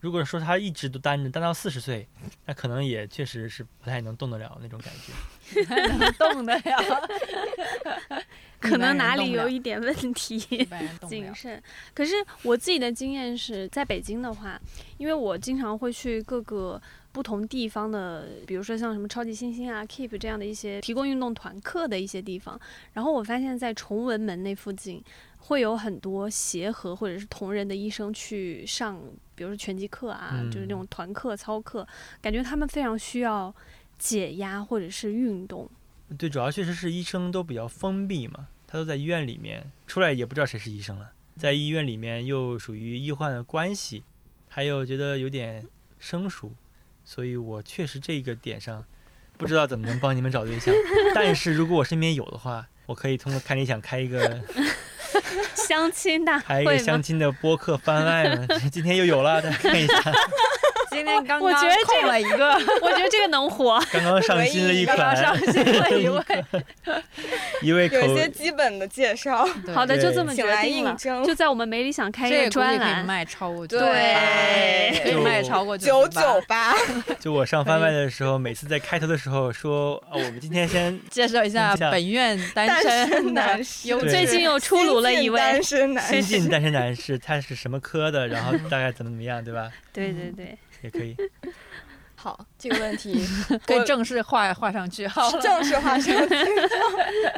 [0.00, 2.08] 如果说他一直都单着，单到四十岁，
[2.46, 5.60] 那可能也确实是不太能动得了那种感觉。
[5.98, 6.78] 能动的呀，
[8.58, 10.38] 可能哪里有一一点问题。
[11.06, 11.62] 谨慎。
[11.92, 12.14] 可是
[12.44, 14.58] 我自己的经验是在北京的话，
[14.96, 16.80] 因为我经常会去各个
[17.12, 22.60] 不同地方的，比如说像什么超级星星啊、Keep 这样的一些提供运动团课的一些地方，
[22.92, 25.02] 然后我发现，在崇文门那附近。
[25.42, 29.00] 会有很多协和或者是同仁的医生去上，
[29.34, 31.84] 比如说拳击课啊，就是那种团课、操课，
[32.20, 33.52] 感觉他们非常需要
[33.98, 35.66] 解压或者是运动。
[36.18, 44.04] 对，主要确实是医生都比较封闭嘛，他都在医院里面，出来也不知道谁是医生了，在医院里面又属于医患的关系，
[44.46, 45.66] 还有觉得有点
[45.98, 46.52] 生疏，
[47.12, 48.84] 所以我确实这个点上
[49.36, 50.72] 不知道怎么能帮你们找对象，
[51.12, 54.40] 但是如果我身边有的话，我可以通过看理想开一个
[55.56, 56.78] 相亲大开一个？
[56.78, 59.94] 相亲的播客番外呢，今天又有了，大家看一下，
[61.00, 63.82] 今天刚刚我觉得这空了一个， 我觉得这个能火。
[63.90, 66.22] 刚刚上新了一刚刚上，新了一位，
[67.62, 70.94] 一位口有一些基本的介绍， 好的，就这么决定了
[71.24, 73.80] 就在我们没理想开一这个个估计可以专栏，卖超过对。
[75.02, 76.74] 可以卖超过九九九八，
[77.18, 83.96] 就我上番外的时候，每次在开头的时候说，啊，我们今天先介绍一下本院单单身身男士。
[84.00, 85.40] 最近又出炉了一位。
[85.62, 89.70] 新晋单，身男新，晋单身男士，他是什么科的，然后大概怎么怎么样，对吧？
[89.92, 91.16] 对对对，也可以。
[92.14, 95.40] 好，这个问题 我可以正式画画上句号了。
[95.40, 96.38] 正式画上句号。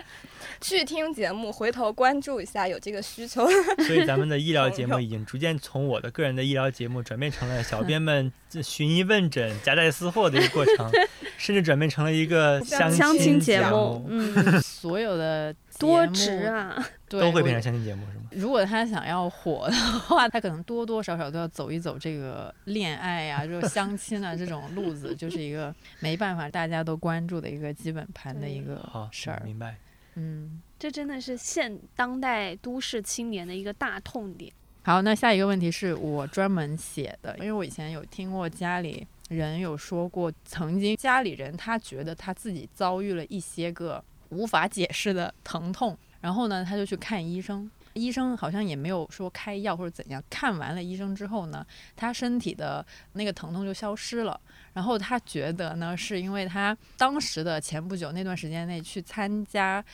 [0.61, 3.45] 去听节目，回头关注一下有这个需求。
[3.79, 10.89] 所以咱们的医疗节目已经逐渐从我的个人的医疗节目转变成了小编们这寻医问诊、夹带私货的一个过程，
[11.37, 16.77] 甚至转变成了一个相相亲节节目，嗯，所有的多值啊！
[17.09, 18.22] 都会变成相亲节目是吗？
[18.35, 29.43] 如果他想要火的话，他可能多多少少都要走一走这个恋爱呀、 这种相亲啊这种路子， 就是一个没办法大家都关注的一个基本盘的一个，事儿。
[29.45, 29.77] 明白。
[30.15, 34.53] 嗯，这真的是现当代都市青年的一个大痛点。
[34.83, 47.71] 好，那下一个问题是我专门写的，因为我以前有听过家里人有说过，曾经家里人他觉得他自己遭遇了一些个无法解释的疼痛，然后呢，他就去看医生。
[47.95, 50.23] 医生好像也没有说开药或者怎样。
[50.31, 51.67] 看完了医生之后呢，
[51.97, 54.41] 他身体的那个疼痛就消失了。
[54.73, 59.85] 然后他觉得呢，是因为他当时的前不久那段时间内去参加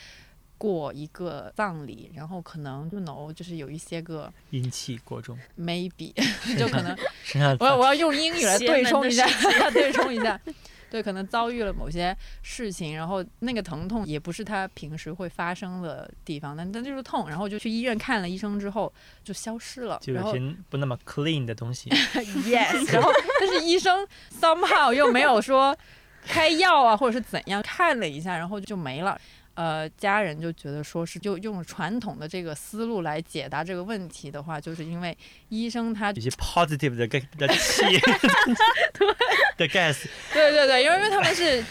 [0.57, 6.13] 过一个葬礼，然后可能 you know 就是有一些个阴气过重，maybe
[6.57, 6.97] 就可能
[7.59, 9.25] 我要我要用英语来对冲一下，
[9.71, 10.39] 对冲一下。
[10.89, 18.91] 对，可能遭遇了某些事情，然后那个疼痛也不是他平时会发生的地方，但但就是痛，然后就去医院看了医生之后
[19.23, 21.89] 就消失了，就有些不那么 clean 的东西。
[22.45, 24.07] yes，然后但是医生
[24.41, 25.77] somehow 又没有说
[26.25, 29.19] 开药啊，或者是怎样，看了一下，然后就没了。
[29.59, 35.17] 呃，家人就觉得说是就用传统的这个思路来解答这个问题的话，就是因为
[35.49, 37.83] 医生他有些 positive 的 ga- 的气
[39.59, 41.61] 的 gas，对对对，因为因为他们是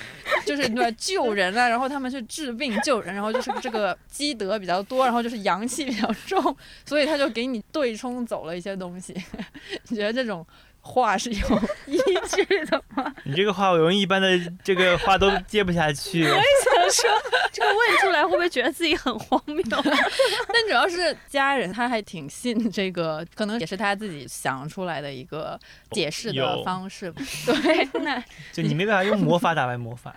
[0.45, 9.14] 就是对救人啊，然后他们是治病救人，然后就是这个积德比较多，然后就是阳气比较重，所以他就给你对冲走了一些东西。
[9.89, 10.47] 你觉得这种
[10.81, 11.99] 话是有依
[12.29, 13.14] 据的吗？
[13.24, 16.22] 你这个话我用一般的这个话都接不下去。
[16.24, 17.11] 我也想说
[17.53, 19.62] 这个问出来会不会觉得自己很荒谬？
[19.70, 25.59] 但主要是家人他还挺信这个，可能也是他自己想出来的一个
[25.91, 27.12] 解释的方式。
[27.45, 28.22] 对，那
[28.53, 30.14] 就你没办法用魔法打败魔法，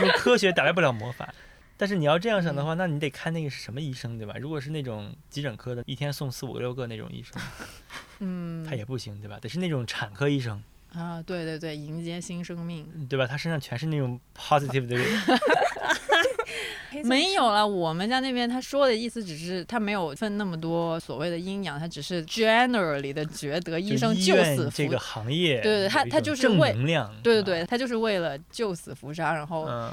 [0.00, 1.28] 用科学打败不了魔法。
[1.76, 4.34] 但是你要这样想的话，那你得看那个是什么医生，对吧？
[4.40, 7.40] 如果是那种急诊科的，一天送四五六个那种医生，
[8.20, 9.38] 嗯他也不行，对吧？
[9.40, 10.62] 得是那种产科医生，
[10.92, 12.86] 啊，对对对，迎接新生命。
[13.08, 13.26] 对吧？
[13.26, 14.96] 他身上全是那种 positive 的，
[17.02, 29.92] 没有了，我们家那边他说的意思只是他没有分那么多所谓的阴阳，他只是 generally 的觉得医生救死扶伤这个行业，对对他他就是为能量，对对对，他就是为了救死扶伤，然后嗯，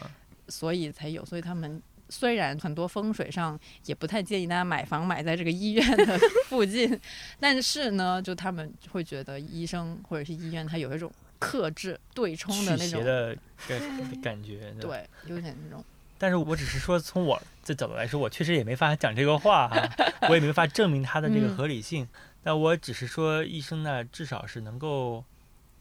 [0.51, 6.99] 所以才有，所以他们虽然很多风水上也不太建议大家买房买在这个医院的 附近，
[7.39, 13.35] 但是呢，就他们会觉得医生或者是医院它有一种克制对冲的那种，邪的
[13.67, 13.79] 感
[14.21, 15.83] 感觉，对，有点那种。
[16.17, 19.89] 但是我只是说，从我的角度来说，我确实也没法讲这个话哈，
[20.29, 22.07] 我也没法证明它的这个嗯合理性。
[22.43, 25.23] 但我只是说，医生呢，至少是能够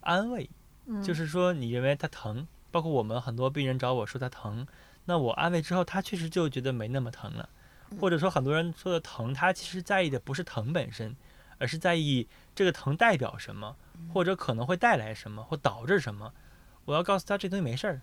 [0.01, 0.49] 安慰，
[0.87, 4.66] 嗯就是说，你认为他疼，包括我们很多病人找我说他疼，
[5.05, 7.49] 那我安慰之后，他确实就觉得没那么疼了。
[8.01, 11.16] 或者说，很多人说的疼，他其实在意的不是疼本身，
[11.59, 13.75] 而是在意这个疼代表什么，
[14.12, 16.33] 或者可能会带来什么，或导致什么。
[16.85, 18.01] 我要告诉他这东西没事儿，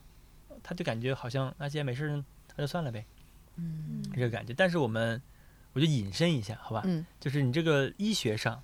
[0.62, 2.24] 他就感觉好像那既然没事儿，
[2.58, 3.06] 那就算了呗，
[3.56, 4.54] 嗯这个感觉。
[4.54, 5.22] 但是我们，
[5.72, 6.82] 我就引申一下，好吧？
[6.84, 8.62] 嗯就是你这个医学上，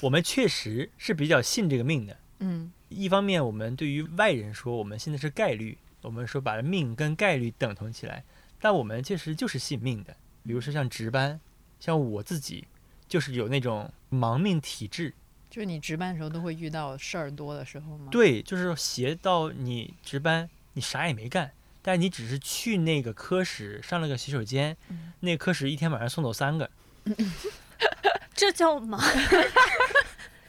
[0.00, 2.16] 我们确实是比较信这个命的。
[2.46, 8.22] 嗯一方面，我们对于外人说，我们现在是概率，我们说把命跟概率等同起来，
[8.60, 10.14] 但我们确实就是信命的。
[10.46, 11.40] 比如说像值班，
[11.80, 12.66] 像我自己
[13.08, 15.14] 就是有那种盲命体质，
[15.50, 26.70] 就是你值班的时候都会遇到事儿多的时候吗？，对，就是斜到你值班，你啥也没干，但你只是去那个科室上了个洗手间，嗯那个科室一天晚上送走三个，
[28.34, 29.00] 这叫忙？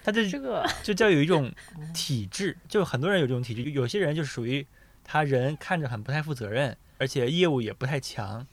[0.06, 1.52] 他就这个就叫有一种
[1.92, 4.64] 体质，就很多人有这种体质，有些人就是属于
[5.04, 8.46] 他人看着很不太负责任，而且业务也不太强，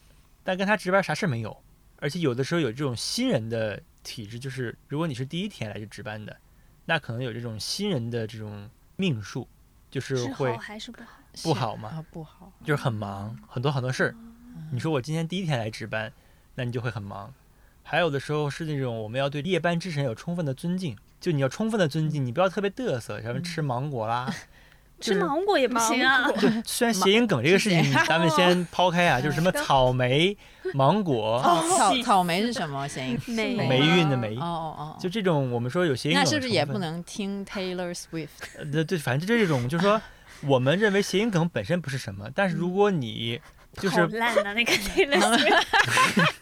[0.42, 1.54] 但跟他值班啥事没有，
[1.98, 6.34] 而且有的时候有这种新人的体质，就是如果你是第一天来就值班的，
[6.86, 9.46] 那可能有这种新人的这种命数，
[9.90, 11.18] 就是是会好还是不好？
[11.42, 12.50] 不好嘛，啊，不好。
[12.64, 14.14] 就是很忙，很多很多事儿。
[14.70, 16.10] 你说我今天第一天来值班，
[16.54, 17.32] 那你就会很忙。
[17.82, 24.30] 还有的时候是那种我们要对夜班之神有充分的尊敬，就你要充分的尊敬，你不要特别嘚瑟，什么吃芒果啦。
[25.00, 26.30] 吃芒果也不行啊！
[26.30, 30.36] 就虽然谐音梗这个事情 咱们先抛开啊， 就是什么草莓、
[30.74, 33.18] 芒果、哦，草草莓是什么谐音？
[33.26, 36.78] 霉霉运的霉哦，哦哦，就这种我们说有谐音梗那是不是也不？
[36.78, 38.28] 能听 Taylor Swift？
[38.58, 40.00] 呃对对，反正就这种，就是说
[40.42, 43.40] 我们认为谐音梗本身不是什么，但是如果你
[43.80, 46.32] 就是好烂的那个 Taylor Swift，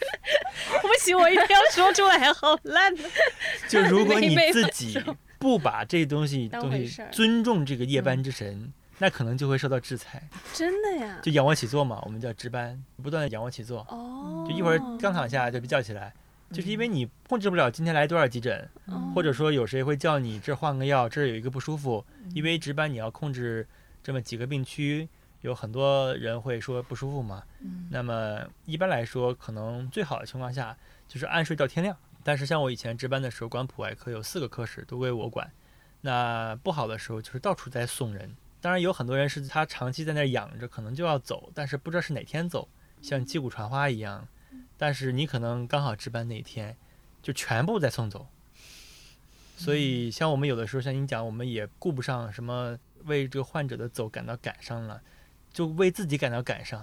[0.83, 3.03] 不行，我一定要说出来，好烂的。
[3.69, 5.01] 就如果你自己
[5.39, 10.23] 不把这东西东西尊重这个夜班之神，那可能就会受到制裁。
[10.53, 11.19] 真的呀？
[11.23, 16.13] 就仰卧起坐嘛，我们叫值班，不断的仰卧起坐，哦，就一会儿刚躺下就被叫起来，
[16.53, 22.05] 就是因为你控制不了今天来多少急诊，哦或者说有谁会叫你这换个药，这有一个不舒服，
[22.35, 23.67] 因为值班你要控制
[24.03, 25.09] 这么几个病区，
[25.41, 27.43] 有很多人会说不舒服嘛。
[27.61, 30.77] 嗯那么一般来说，可能最好的情况下
[31.09, 31.97] 就是按睡到天亮。
[32.23, 35.51] 但是像我以前值班的时候，管普外科有四个科室都归我管，
[36.03, 38.37] 那不好的时候就是到处在送人。
[38.61, 42.69] 当然有很多人是他长期在那儿养着，可能就要走，但是不知道是哪天走，
[43.01, 44.29] 像击鼓传花一样。
[44.77, 46.77] 但是你可能刚好值班那一天，
[47.23, 48.27] 就全部在送走。
[49.57, 55.01] 所以像我们有的时候像你讲，我们也顾不上什么为这个患者的走感到感伤了，
[55.53, 56.81] 就为自己感到感伤。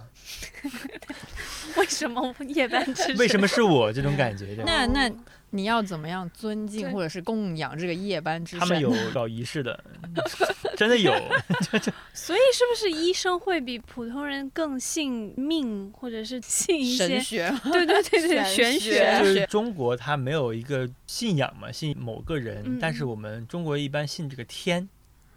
[1.78, 4.55] 为什么夜班之为什么是我这种感觉？
[4.65, 5.11] 那那
[5.51, 8.59] 你要怎么样尊敬或者是供养这个夜班之神？
[8.59, 9.82] 他们有搞仪式的，
[10.76, 11.11] 真的有。
[12.13, 17.22] 所以是不是医生会比普通人更信命，或者是信一些神？
[17.22, 19.20] 学，对对对对，玄玄学学。
[19.20, 24.89] 就是中国他没有一个信仰嘛，信某个人，嗯但是我们中国一般信这个天，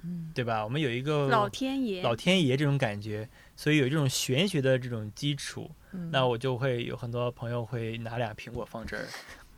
[0.03, 0.63] 嗯对吧？
[0.65, 5.71] 我们有一个老天爷，老天爷这种感觉，所以有这种玄学的这种基础。
[5.93, 9.05] 嗯那我就会有很多朋友会拿俩苹果放这儿，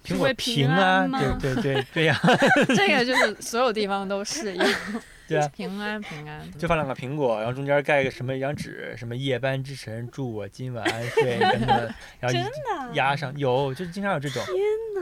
[0.02, 2.18] 苹果为平啊，安对对对对呀、
[2.74, 4.80] 这个就是所有地方都是一样，
[5.32, 6.50] 对啊，平安平安。
[6.58, 12.50] 就放两个苹果，然后中间盖个什么一张纸，什么夜班之神祝我今晚安睡等等， 然后
[12.94, 14.42] 压上有，就是经常有这种。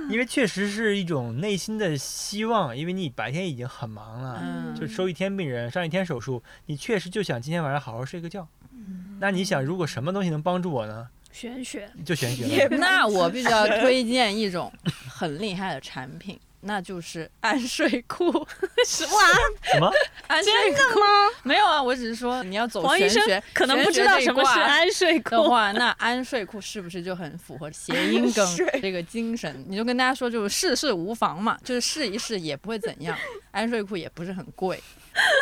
[0.09, 8.49] 因为确实是一种内心的希望，因为你白天已经很忙了，嗯，就收一天病人，上一天手术，你确实就想今天晚上好好睡个觉。
[9.21, 11.09] 那你想，如果什么东西能帮助我呢？
[11.31, 12.67] 玄学，就玄学。
[12.77, 14.73] 那我必须要推荐一种
[15.09, 18.31] 很厉害的产品，那就是安睡裤。
[18.87, 19.11] 是哇，
[19.63, 19.91] 什么？
[20.27, 21.07] 安睡裤吗？
[21.43, 25.31] 没有啊，我只是说你要走黄医生玄学，可能不知玄学这一道什么是安睡裤。
[25.31, 29.65] 的话，那安睡裤是不是就很符合谐音梗这个精神？
[29.69, 33.17] 你就跟大家说，就是试试无妨嘛，就是试一试也不会怎样。
[33.51, 34.81] 安睡裤也不是很贵，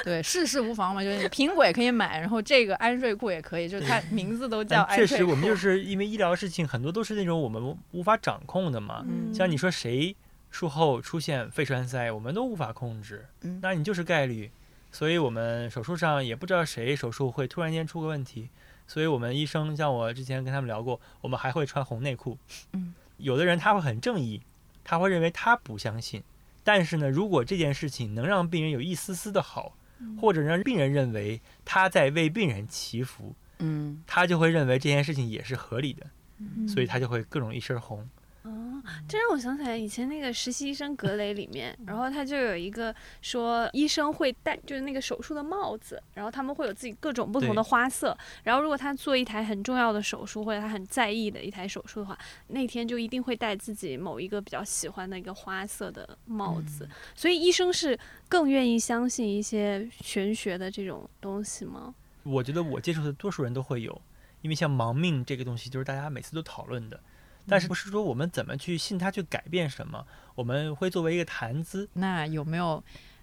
[0.03, 5.33] 对，世事无妨嘛，就是你苹果也可以买，然后这个安睡裤也可以，就是它名字都叫但确实，安睡裤。
[5.33, 9.05] 我们就是因为医疗事情很多都是那种我们无法掌控的嘛。
[9.07, 10.15] 嗯像你说谁
[10.51, 14.51] 术后出现肺栓塞，我们都无法控制，嗯那你就是概率。
[14.91, 18.49] 所以我们手术上也不知道谁手术会突然间出个问题，
[18.87, 22.39] 所以我们医生像我之前跟他们聊过，我们还会穿红内裤。
[22.73, 24.41] 嗯，有的人他会很正义，
[24.83, 26.23] 他会认为他不相信，
[26.65, 29.77] 但是呢，如果这件事情能让病人有一丝丝的好，
[30.19, 36.07] 或者让病人认为他在为病人祈福，嗯，他就会认为这件事情也是合理的，
[36.39, 38.09] 嗯所以他就会各种一身红。
[38.43, 61.95] 哦，这让我想起来以前那个实习医生格雷里面，然后他就有一个说医生会戴就是那个手术的帽子，然后他们会有自己各种不同的花色，然后如果他做一台很重要的手术或者他很在意的一台手术的话，那天就一定会戴自己某一个比较喜欢的一个花色的帽子，所以医生是更愿意相信一些玄学的这种东西吗？
[62.23, 64.01] 我觉得我接触的多数人都会有，
[64.43, 67.01] 因为像盲命这个东西，就是大家每次都讨论的，
[67.49, 71.89] 但是不是说我们怎么去信它去改变什么，我们会作为一个谈资。
[71.95, 72.83] 那有没有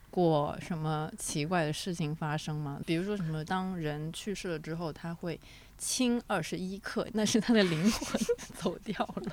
[0.10, 2.80] 过什么奇怪的事情发生吗？
[2.86, 5.40] 比如说什么，当人去世了之后，他会
[5.78, 8.22] 轻二十一克，那是他的灵魂
[8.56, 9.32] 走掉了。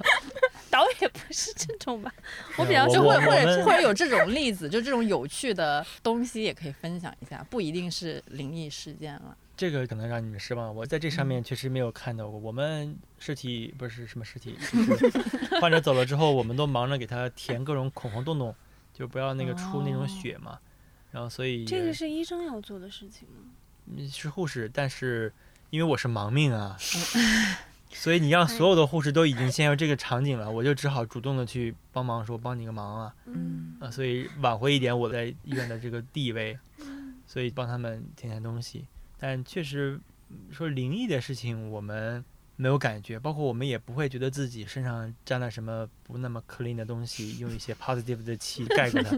[0.70, 2.12] 倒也不是这种吧，
[2.56, 9.36] 我比较就或者或者或者有这种例子，就这种有趣的东西也可以分享一下，不一定是灵异事件了。
[9.62, 12.36] 这个可能让你们失望，我在这上面确实没有看到过。
[12.36, 15.08] 我们尸体不是什么尸体，就是
[15.60, 18.52] 患者走了之后，我们都忙着给他填各种孔孔洞洞，
[18.92, 20.58] 就不要那个出那种血嘛。
[21.12, 23.52] 然后所以这个是医生要做的事情吗？
[23.86, 25.32] 嗯是护士，但是
[25.70, 26.76] 因为我是盲命啊，
[27.92, 36.58] 所以你让所有的护士都已经陷入这个场景了，我就只好主动的去帮忙，说帮你个忙啊，嗯啊，所以挽回一点我在医院的这个地位，
[37.28, 38.86] 所以帮他们填填东西。
[39.22, 40.00] 但确实
[40.30, 42.24] 嗯说灵异的事情，我们
[42.56, 49.16] 没有感觉，包括我们也不会觉得自己身上沾了什么不那么 clean 的东西，用一些 positive 的气盖过它。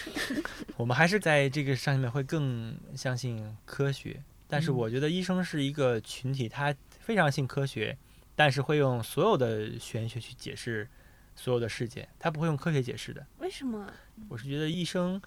[0.78, 7.94] 我们还是在这个上面会更相信科学，但是嗯我觉得医生是一个群体，他非常信科学，
[8.34, 10.88] 但是会用所有的玄学去解释
[11.36, 13.26] 所有的事件，他不会用科学解释的。
[13.40, 13.92] 为什么？
[14.30, 15.20] 我是觉得医生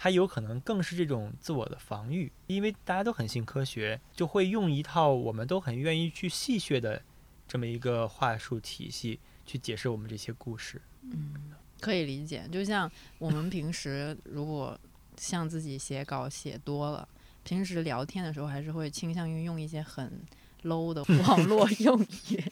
[0.00, 7.02] 他有可能更是这种自我的防御，因为大家都很信科学，就会用一套我们都很愿意去戏谑的
[7.48, 10.80] 这么一个话术体系去解释我们这些故事。
[11.02, 11.34] 嗯
[11.80, 14.78] 可以理解，就像我们平时如果
[15.16, 17.08] 像自己写稿写多了，
[17.42, 20.20] 平时聊天的时候还是会倾向于用一些很
[20.64, 22.42] low 的 网络用语，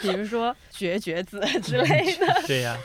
[0.00, 2.42] 比如说“绝绝子”之类的。
[2.46, 2.76] 对呀、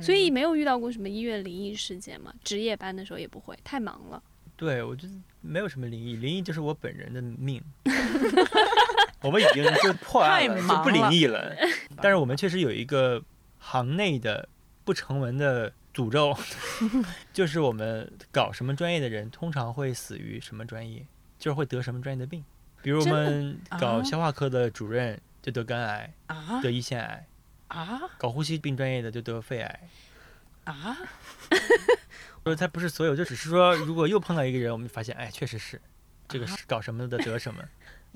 [0.00, 2.32] 所以没有遇到过什么医院灵异事件嘛？
[2.42, 4.22] 值夜班的时候也不会，太忙了。
[4.56, 5.12] 对我觉得
[5.42, 7.62] 没有什么灵异，灵异就是我本人的命。
[9.22, 11.54] 我们已经就破案了，太忙就不灵异了。
[12.00, 13.22] 但是我们确实有一个
[13.58, 14.48] 行内的
[14.84, 16.34] 不成文的诅咒，
[17.32, 21.04] 就是我们搞什么专业的人，通常会死于什么专业，
[21.38, 22.44] 就是会得什么专业的病。
[22.82, 27.26] 比如我们搞啊消化科的主任就得肝癌、啊得胰腺癌，
[27.68, 29.80] 啊搞呼吸病专业的就得肺癌。
[30.64, 30.96] 啊！
[32.42, 35.80] 说他不是所有，就只是说，如果又碰到一个人，我们发现，哎，确实是，
[36.28, 37.62] 这个啊是搞什么的得什么。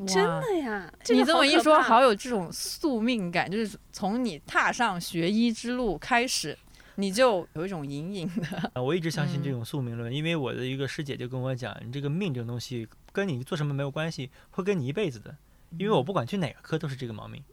[0.07, 6.57] 真的呀，这个你这么一说，好有这种宿命感，就是从你踏上学医之路开始，
[6.97, 15.37] 你就有一种隐隐的，啊，我一直相信这嗯种宿命论，因为我的一个师姐就跟我讲，你这个命这种东西跟你做什么没有关系，会跟你一辈子的。
[15.79, 17.45] 因为我不管去哪个科都是这个毛命，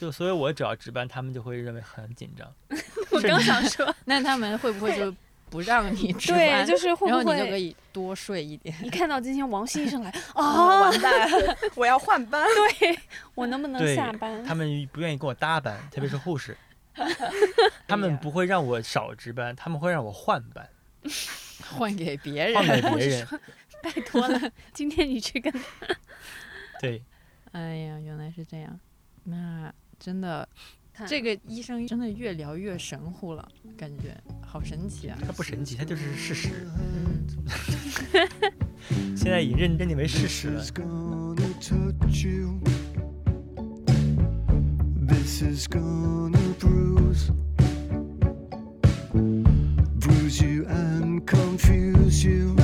[0.00, 2.50] 就所以我只要值班，他们就会认为很紧张。
[3.12, 5.14] 我刚想说，那他们会不会就
[5.50, 6.66] 不让你值班对，班？
[6.66, 8.74] 就是会然后不会你就可以多睡一点。
[8.82, 11.28] 一看到今天王希医生来啊， 啊，完蛋！
[11.76, 12.48] 我要换班。
[12.80, 12.98] 对
[13.34, 14.42] 我能不能下班？
[14.42, 16.56] 他们不愿意跟我搭班，特别是护士，
[17.86, 20.66] 他们不会让我少值班，他们会让我换班，
[21.76, 22.96] 换给别换给人。
[22.96, 23.28] 别人。
[23.82, 25.52] 拜托了，今天你去跟
[26.80, 27.02] 对，
[27.52, 28.80] 哎呀，原来是这样。
[29.24, 29.70] 那
[30.00, 30.48] 真的，
[31.06, 33.46] 这个医生真的越聊越神乎了，
[33.76, 35.18] 感觉好神奇啊！
[35.24, 36.48] 他不神奇，他就是事实。
[36.78, 37.26] 嗯，
[39.14, 40.70] 现在已经认认定为事实了 This。
[40.70, 42.60] is gonna touch you.
[45.06, 47.30] This is gonna bruise.
[50.00, 52.56] Bruise you and confuse you.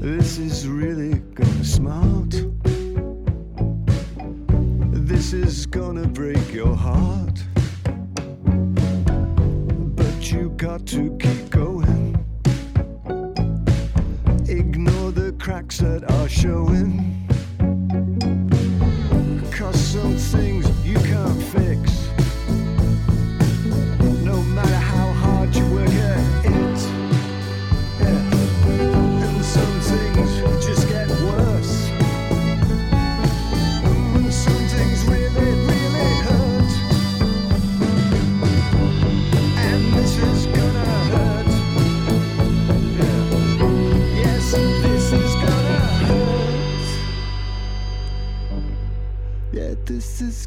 [0.00, 2.61] This is really gonna smart.
[5.12, 7.38] This is gonna break your heart.
[9.94, 12.16] But you got to keep going.
[14.48, 17.21] Ignore the cracks that are showing.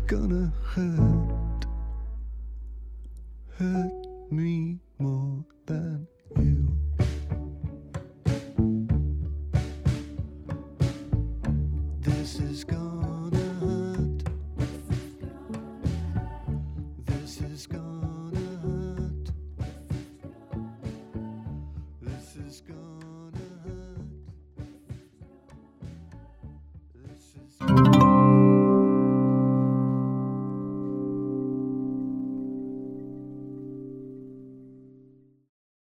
[0.08, 1.25] Gonna hurt.